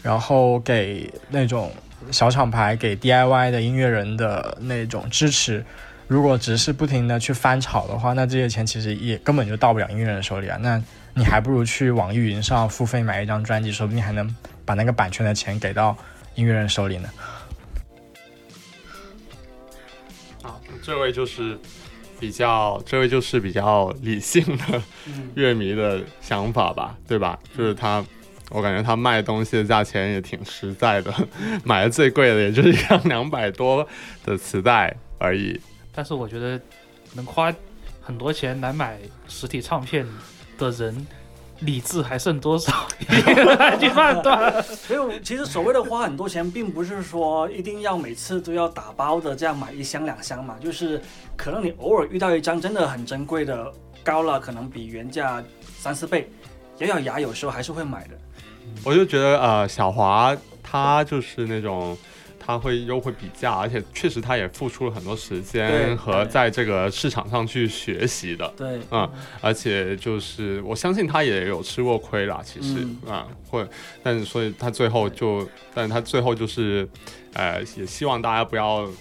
[0.01, 1.71] 然后给那种
[2.09, 5.63] 小厂牌、给 DIY 的音乐人的那种支持。
[6.07, 10.57] 如果只是不停的去翻炒的话，那这些钱其实也根本就到不了音乐人手里啊。
[10.59, 10.81] 那
[11.13, 14.35] 你还不如去网易云上付费买一张专辑，说不定还能
[14.65, 15.95] 把那个版权的钱给到
[16.33, 17.09] 音乐人手里呢。
[20.41, 21.59] 啊，这位就是
[22.19, 24.81] 比较，这位就是比较理性的
[25.35, 27.37] 乐迷的想法吧，对吧？
[27.55, 28.03] 就是他，
[28.51, 31.13] 我感觉他卖东西的价钱也挺实在的，
[31.65, 33.87] 买的最贵的也就是一张两百多
[34.23, 35.59] 的磁带而已。
[35.93, 36.59] 但是我觉得
[37.13, 37.53] 能花
[38.01, 40.05] 很多钱来买实体唱片。
[40.57, 41.05] 的人
[41.59, 42.87] 理智还剩多少？
[43.59, 44.63] 来去判断。
[44.63, 50.55] 所以其实所谓的花很多钱，并不是说一定要每次都要打包的这样买一箱两箱嘛。
[50.61, 51.01] 就是
[51.35, 53.69] 可能你偶尔遇到一张真的很珍贵的，
[54.01, 55.43] 高了可能比原价
[55.77, 56.29] 三四倍，
[56.80, 58.11] 咬咬牙有时候还是会买的。
[58.84, 61.97] 我就觉得呃，小华他就是那种。
[62.47, 68.47] 他会又会比价，而且确实他也付出了很多时间和在这个市场上去学习的。
[68.55, 69.11] 对，嗯，
[69.41, 73.67] 而且就是我相信他也有吃过亏啦，其实嗯啊，会，
[74.03, 76.88] 但是所以他最后就，但是他最后就是，
[77.34, 78.93] 呃，也希望大家不要对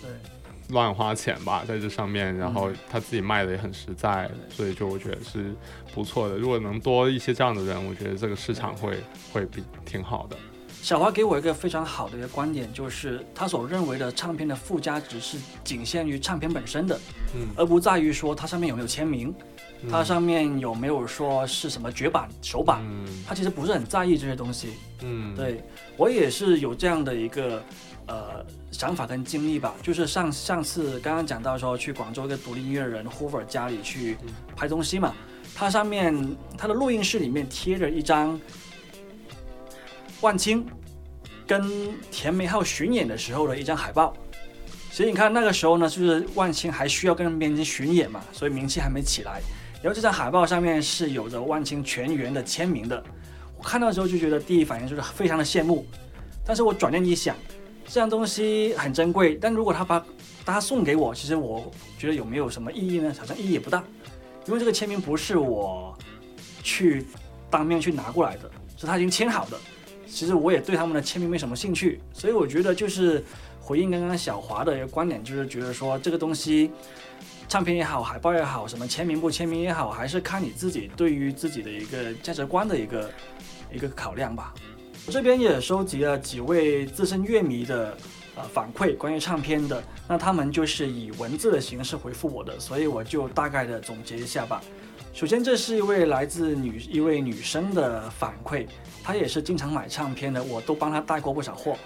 [0.69, 5.55] 乱花钱吧，在这上面，然后嗯他自己卖的也很实在，所以就我觉得是
[5.95, 6.37] 不错的。
[6.37, 8.97] 如果能多一些这样的人，我觉得这个市场会
[9.33, 10.37] 会比挺好的。
[10.83, 17.01] 小华给我一个非常好的一个观点，就是他所认为的唱片的附加值是仅限于唱片本身的，
[17.35, 19.35] 嗯，而不在于说它上面有没有签名，
[19.83, 24.75] 嗯它上面有没有说是什么绝版、首版，嗯他其实不是很在意这些东西。
[25.01, 25.63] 嗯，对
[25.97, 27.63] 我也是有这样的一个
[28.07, 34.17] 呃想法跟经历吧，就是上上次刚刚讲到说去广州一个独立音乐人 Hoover 家里去
[34.57, 35.15] 拍东西嘛，
[35.55, 38.41] 他上面他的录音室里面贴着一张
[40.21, 40.67] 万青
[41.47, 44.15] 跟田梅浩巡演的时候的一张海报。
[44.91, 49.41] 所以你看那个时候呢，就是万青还需要跟编辑巡演嘛，所以名气还没起来。
[49.83, 53.03] 然后这张海报上面是有着万青全员的签名的，
[53.59, 55.85] 我看到的时候就觉得第一反应就是非常的羡慕。
[56.47, 57.35] 但是我转念一想，
[57.95, 60.05] 这样东西很珍贵，但如果他把
[60.45, 63.15] 他送给我，其实我觉得有没有什么意义呢？
[63.17, 63.85] 好像意义也不大，
[64.47, 65.97] 因为这个签名不是我
[66.61, 67.07] 去
[67.49, 69.57] 当面去拿过来的，是他已经签好的。
[70.09, 73.23] 其实我也对他们的签名没什么兴趣，所以我觉得就是
[73.61, 76.73] 回应刚刚小华的一个观点，就是觉得说这个东西，
[77.49, 83.11] 唱片也好，海报也好，什么签名不签名也好，还是看你自己对于自己的一个价值观的一个
[83.73, 84.53] 一个考量吧。
[85.11, 87.97] 这边也收集了几位资深乐迷的
[88.37, 94.63] 呃反馈，关于唱片的，那他们就是以文字的形式回复我的，所以我就大概的总结一下吧。
[95.13, 98.67] 首先，这是一位来自女一位女生的反馈，
[99.05, 101.77] 她也是经常买唱片的，我都帮她带过不少货。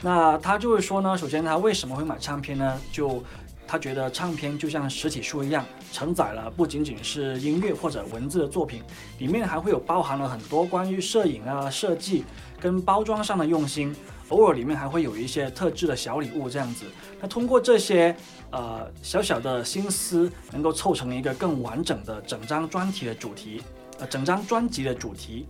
[0.00, 2.80] 那她就是说呢，首先她为什么会买唱片呢？
[2.90, 3.22] 就
[3.66, 5.62] 她觉得唱片就像实体书一样，
[5.92, 8.82] 承载了不仅仅是音乐或者文字的作品，
[9.18, 12.24] 里面还会有包含了很多关于摄影啊、设计
[12.60, 13.94] 跟包装上的用心，
[14.28, 16.84] 偶尔里面还会有一些特制的小礼物这样子。
[17.20, 18.14] 那通过这些
[18.50, 23.62] 呃小小的心思，能够凑成一个更完整的整张专题的主题，
[23.98, 25.46] 呃，整张专辑的主题。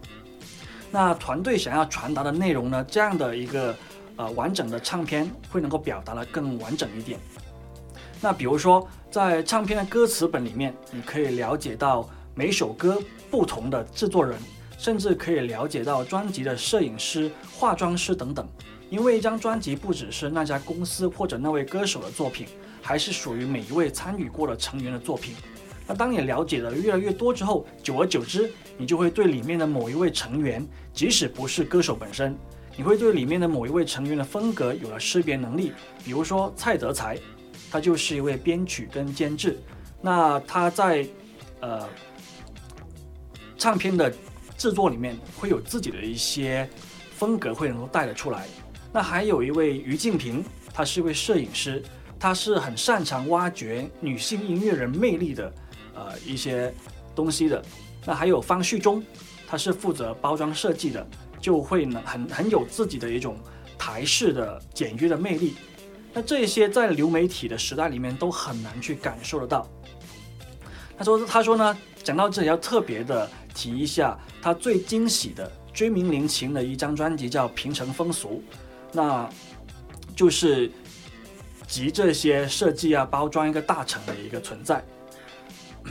[0.91, 3.75] 那团队想要传达的内容呢，这样的一个
[4.17, 7.19] 呃完整的唱片会能够表达的更完整一点。
[8.21, 13.01] 那比如说，在唱片的歌词本里面，你可以了解到每首歌
[13.31, 14.37] 不同的制作人，
[14.81, 18.49] 甚至可以了解到专辑的摄影师、化妆师等等。
[18.89, 22.47] 因为一张专辑不只是那家公司或者那位歌手的作品，
[22.81, 25.35] 还是属于每一位参与过的成员的作品。
[25.87, 32.35] 那当你了解的越来越多之后，久而久之，你就会对里面的某一位成员，即使不是歌手本身，
[32.75, 35.73] 你会对里面的某一位成员的风格有了识别能力。
[36.03, 37.19] 比如说蔡德才，
[37.71, 39.61] 他就是一位编曲跟监制，
[40.01, 41.07] 那他在
[41.61, 41.87] 呃
[43.59, 44.13] 唱片的
[44.61, 46.69] 制作里面会有自己的一些
[47.17, 48.47] 风格，会能够带得出来。
[48.93, 50.45] 那还有一位于静平，
[50.75, 51.83] 他是一位摄影师，
[52.19, 55.51] 他是很擅长挖掘女性音乐人魅力的
[55.95, 56.71] 呃一些
[57.15, 57.65] 东西的。
[58.05, 59.03] 那还有方旭中，
[59.49, 61.07] 他是负责包装设计的，
[61.41, 63.39] 就会呢很很有自己的一种
[63.79, 65.55] 台式的简约的魅力。
[66.13, 69.67] 那这些在流媒体的时代里面都很难去感受得到。
[70.99, 78.43] 他说他说呢，讲到这里要特别的提一下，他最惊喜的追名林琴的一张专辑叫《平成风俗》。
[78.93, 79.29] 那
[80.17, 80.71] 就是
[81.67, 84.85] 集这些设计啊、包装一个大成的一个存在。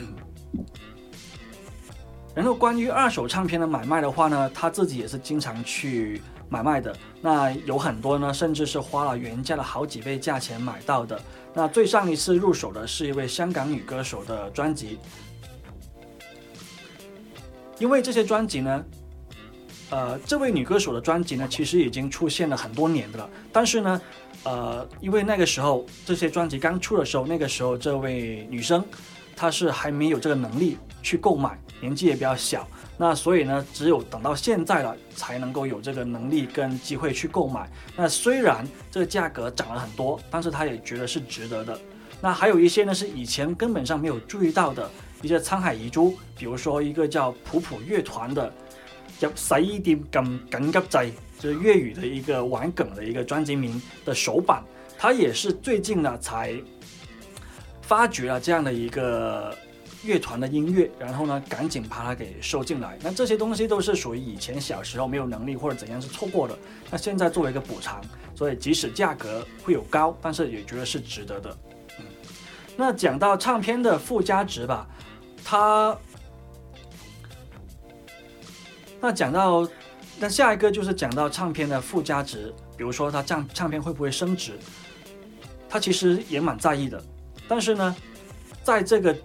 [2.35, 6.95] 然后关于二手唱片的买卖的话呢，他自己也是经常去买卖的。
[7.21, 11.19] 那有很多呢，甚至是花了原价的好几倍价钱买到的。
[11.53, 14.99] 那最上一次入手的是一位香港女歌手的专辑，
[17.79, 18.85] 因为这些专辑呢，
[19.89, 23.29] 呃，这位女歌手的专辑呢，其实已经出现了很多年的了。
[23.51, 24.01] 但是呢，
[24.43, 28.85] 呃，因为那个时候这些专辑刚出的时候，那个时候这位女生
[29.35, 32.67] 她是还没有这个能力去购买，年纪也比较小。
[32.97, 37.65] 那所以呢，只有等到现在了，才能够有这个能力跟机会去购买。
[37.95, 41.79] 那虽然这个价格涨了很多，但是她也觉得是值得的。
[42.19, 44.91] 那还有一些呢，是以前根本上没有注意到的
[45.21, 48.51] 一些沧海遗珠，比如说一个叫普普乐团的。
[49.21, 54.63] 入洗衣店咁緊急掣，就是粤语的一个玩梗的一个专辑名的首版，
[54.97, 56.53] 它也是最近呢才
[57.81, 59.53] 发掘了这样的一个
[60.05, 62.97] 乐团的音乐，然后呢，赶紧把它给收进来。
[63.01, 66.57] 那这些东西都是属于以前小时候没有能力或者怎样是错过的，
[66.89, 67.99] 那现在作为一个补偿，
[68.33, 71.57] 所以即使价格会有高，但是也觉得是值得的。
[71.99, 72.05] 嗯，
[72.77, 74.87] 那讲到唱片的附加值吧，
[75.49, 75.97] 他，
[79.01, 79.67] 那讲到，
[80.19, 84.51] 那下一个就是讲到唱片的附加值，比如说它唱唱片会不会升值，
[85.67, 87.03] 他其实也蛮在意的，
[87.47, 87.95] 但是呢，
[88.61, 89.15] 在这个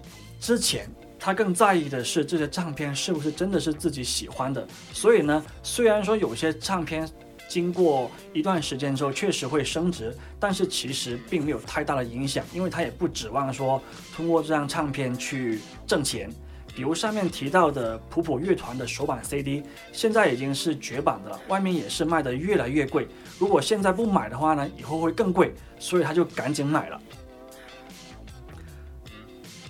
[0.41, 4.67] 之前，他更在意的是这些唱片是不是真的是自己喜欢的。
[4.95, 7.07] 所以呢，虽然说有些唱片
[7.55, 13.81] 经过一段时间之后确实会升值，但是其实并没有太大的影响，因为他也不指望说
[14.13, 16.29] 通过这张唱片去挣钱。
[16.75, 23.07] 比如上面提到的普普乐团的首版 CD，现在已经是绝版的了，外面也是卖的越来越贵。
[23.39, 27.01] 如果现在不买的话呢，以后会更贵，所以他就赶紧买了。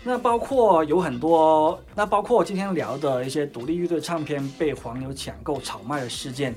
[0.03, 6.55] 那包括有很多，那包括今天聊的一些独立乐队唱片被黄牛抢购炒卖的事件，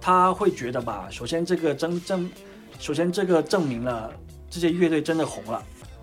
[0.00, 2.30] 他会觉得吧，首先这个真证，
[2.78, 4.12] 首先这个证明了
[4.48, 5.62] 这些乐队真的红了。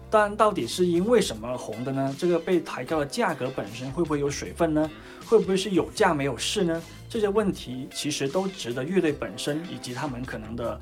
[0.09, 2.15] 但到底是因为什么红的呢？
[2.17, 4.89] 这个被抬高的价格本身会不会有水分呢？
[5.25, 6.81] 会不会是有价没有市呢？
[7.09, 10.79] 这些问题其实都值得乐队本身以及他们可能的，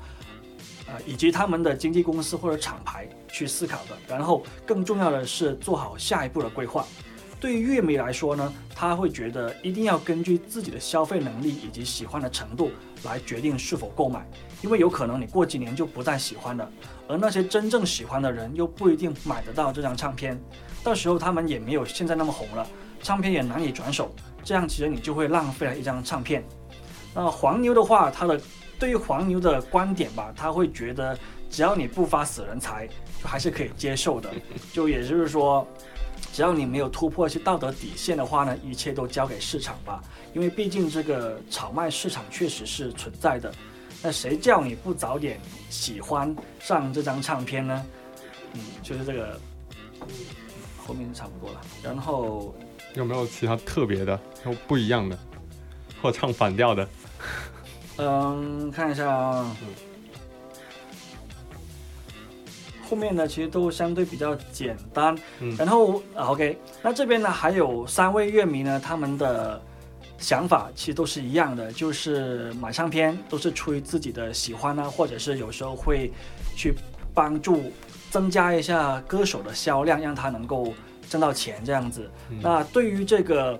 [0.86, 3.96] 呃，以及他们的经纪公司或者厂牌去思考的。
[4.06, 6.86] 然后更重要的是做好下一步的规划。
[7.44, 12.70] 对于乐迷来说呢，他会觉得一定要根据自己的消费能力以及喜欢的程度
[13.02, 14.26] 来决定是否购买，
[14.62, 16.66] 因为有可能你过几年就不再喜欢了。
[17.06, 20.40] 而那些真正喜欢的人又不一定买得到这张唱片，
[20.82, 22.66] 到时候他们也没有现在那么红了，
[23.02, 24.10] 唱片也难以转手，
[24.42, 26.42] 这样其实你就会浪费了一张唱片。
[27.14, 28.40] 那黄牛的话，他的
[28.78, 31.14] 对于黄牛的观点吧，他会觉得
[31.50, 32.88] 只要你不发死人财，
[33.22, 34.32] 就还是可以接受的。
[34.72, 35.68] 就也就是说，
[36.34, 43.54] 只要你没有突破一些道德底线的话呢，一切都交给市场吧，因为毕竟这个炒卖市场确实是存在的。
[44.02, 47.86] 那谁叫你不早点喜欢上这张唱片呢？
[48.54, 49.38] 嗯，就是这个，
[50.76, 51.60] 后面差不多了。
[51.84, 52.52] 然后
[52.94, 54.18] 有没有其他特别的、
[54.66, 55.16] 不一样的，
[56.02, 56.88] 或唱反调的？
[57.98, 59.56] 嗯，看一下啊，
[62.94, 65.18] 后面呢其实都相对比较简单。
[65.40, 69.60] 嗯，然后啊，OK，那这边呢还有三位乐迷呢，他们的。
[70.16, 76.10] 想法其实都是一样的，就是买唱片都是出于自己的喜欢啊，或者是有时候会
[76.56, 76.72] 去
[77.12, 77.64] 帮助
[78.10, 80.72] 增加一下歌手的销量，让他能够
[81.10, 82.08] 挣到钱这样子。
[82.40, 83.58] 那对于这个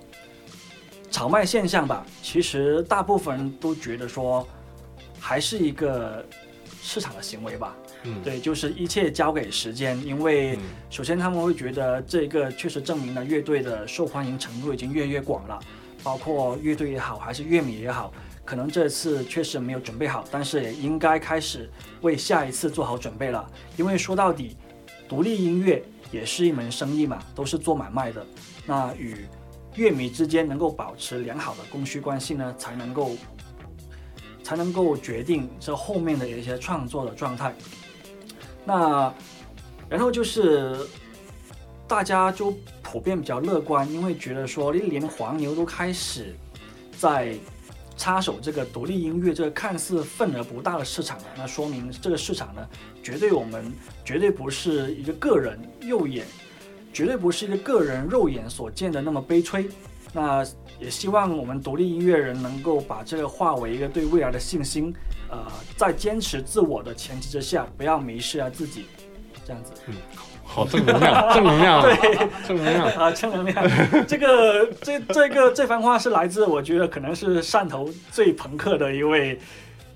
[1.11, 4.47] 炒卖现象吧，其实大部分人都觉得说
[5.19, 6.25] 还是一个
[6.81, 7.77] 市场的行为吧。
[8.05, 10.59] 嗯，对，就是一切交给时间，因为
[10.91, 15.59] 首先他们会觉得这个确实证明了乐队的受欢迎程度已经越来越广了。
[16.03, 18.13] 包括乐队也好，还是乐迷也好，
[18.45, 21.71] 可能这次确实没有准备好，但是也应该开始
[22.03, 23.51] 为下一次做好准备了。
[23.79, 24.55] 因为说到底，
[25.09, 25.83] 独立音乐
[26.13, 28.27] 也是一门生意嘛，都是做买卖的。
[28.67, 29.25] 那与
[29.77, 33.13] 乐迷之间能够保持良好的供需关系呢，才能够
[34.43, 37.55] 才能够决定这后面的一些创作的状态。
[38.65, 39.13] 那
[39.89, 40.77] 然后就是
[41.87, 42.55] 大家就。
[42.87, 46.33] 普遍比较乐观，因为觉得说，连黄牛都开始
[46.97, 47.35] 在
[47.97, 52.65] 插手这个独立音乐这个看似份额不大的市场了，那说明这个市场呢，
[53.03, 53.73] 绝对我们
[54.05, 56.25] 绝对不是一个个人肉眼，
[56.93, 59.69] 绝对不是一个个人肉眼所见的那么悲催。
[60.13, 60.47] 那
[60.79, 64.95] 也希望我们独立音乐人能够把这个化为一个对未来的信心，
[65.29, 65.47] 呃，
[65.77, 68.87] 在坚持自我的前提之下，不要迷失了自己，
[69.47, 69.73] 这样子。
[69.87, 69.95] 嗯。
[70.47, 73.67] 好正能量，正能量，对，正能量啊，正能量。
[74.07, 79.39] 这个这这个这番话是来自我觉得可能是汕头最朋克的一位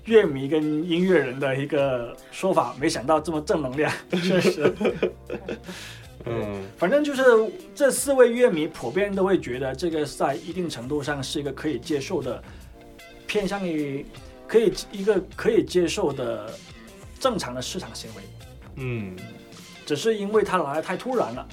[0.05, 3.91] 乐迷跟音乐人的一个说法，没想到这么正能量，
[4.23, 4.73] 确实。
[6.25, 7.23] 嗯，反正就是
[7.75, 12.43] 这四位乐迷普遍都会觉得这个在一定程度上是一个可以接受的，
[13.27, 14.03] 偏向于
[14.49, 16.51] 可以一个可以接受的
[17.19, 18.23] 正常的市场行为。
[18.75, 19.15] 嗯。
[19.85, 21.47] 只是因为它来的太突然了，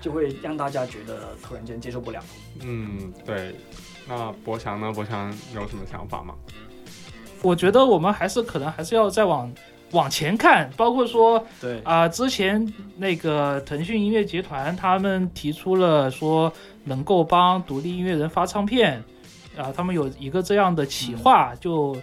[0.00, 2.22] 就会让大家觉得突然间接受不了。
[2.62, 3.54] 嗯，对。
[4.06, 4.92] 那博强呢？
[4.92, 6.34] 博强有什么想法吗？
[7.42, 9.52] 我觉得我们还是可能还是要再往
[9.90, 16.52] 往前看，包括说，对啊，之前那个腾讯音乐集团他们提出了说
[16.84, 19.02] 能够帮独立音乐人发唱片，
[19.56, 21.96] 啊，他们有一个这样的企划，就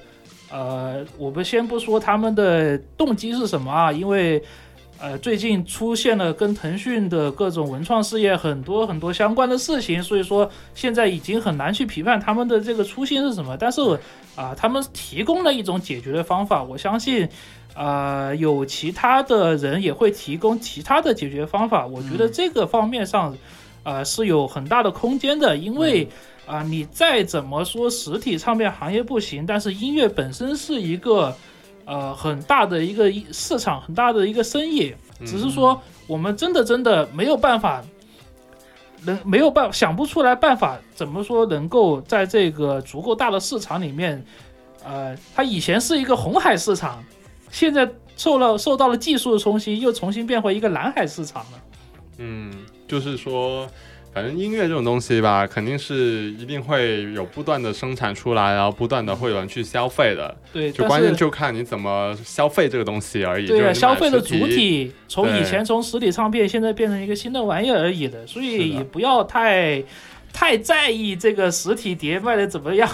[0.49, 4.44] 呃，我们先不说他们的动机是什么啊，因为。
[4.99, 13.56] 呃，最近出现了跟腾讯的各种文创事业很多很多相关的事情，所以说现在已经很难去批判他们的这个初心是什么。
[13.56, 13.80] 但是
[14.36, 17.30] 啊、他们提供了一种解决的方法，我相信，
[17.76, 21.86] 啊，有其他的人也会提供其他的解决方法。
[21.86, 23.38] 我觉得这个方面上，
[23.84, 26.10] 呃，是有很大的空间的，因为。
[26.48, 31.36] 啊，你再怎么说实体唱片行业不行，但是音乐本身是一个
[31.86, 34.95] 呃很大的一个市场，很大的一个生意。
[35.26, 37.84] 只是说我们真的真的没有办法，
[39.03, 44.24] 能没有办想不出来办法，怎么说能够在这个足够大的市场里面，
[44.86, 47.03] 呃，它以前是一个红海市场，
[47.52, 51.61] 现在受了受到了技术的冲击，又重新变回一个蓝海市场了。
[52.19, 52.52] 嗯，
[52.88, 53.68] 就是说，
[54.18, 60.35] 反正音乐这种东西吧，肯定是一定会有不断的生产出来，然后不断的会有人去消费的。
[60.52, 63.45] 对，就关键就看你怎么消费这个东西而已。
[63.45, 69.84] 对消费的主体从以前从实体唱片，现在变成一个新的玩意儿而已的，所以也不要太
[70.34, 72.89] 太在意这个实体碟卖的怎么样。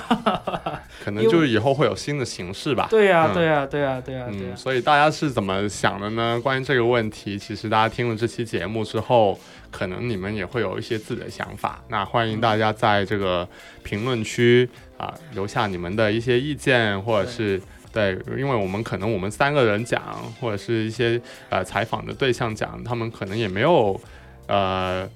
[1.04, 2.88] 可能 就是以后会有新的形式吧。
[2.90, 6.40] 对呀、嗯对呀、对呀、对呀、对呀、嗯，所以大家是怎么想的呢？
[6.42, 9.38] 关于这个问题，其实大家听了这期节目之后，
[9.74, 11.84] 可能你们也会有一些自己的想法。
[11.90, 13.46] 那欢迎大家在这个
[13.84, 17.60] 评论区啊、留下你们的一些意见，或者是
[17.92, 20.02] 对，因为我们可能我们三个人讲，
[20.40, 21.20] 或者是一些
[21.50, 24.00] 呃采访的对象讲，他们可能也没有
[24.48, 25.10] 呃。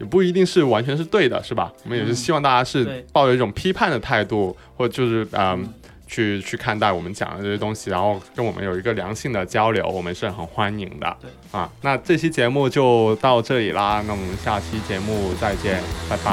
[0.00, 1.72] 也不一定是完全是对的，是吧？
[1.82, 5.74] 我们也是希望大家是抱着一种批判的态度，或者就是嗯、嗯
[6.08, 11.16] 去去看待我们讲的这些东西，然后跟我们有一个良性的交流，我们是很欢迎的。
[11.20, 16.24] 对啊，那这期节目就到这里啦，那我们下期节目再见，拜拜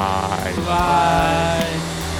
[0.56, 2.15] 拜拜。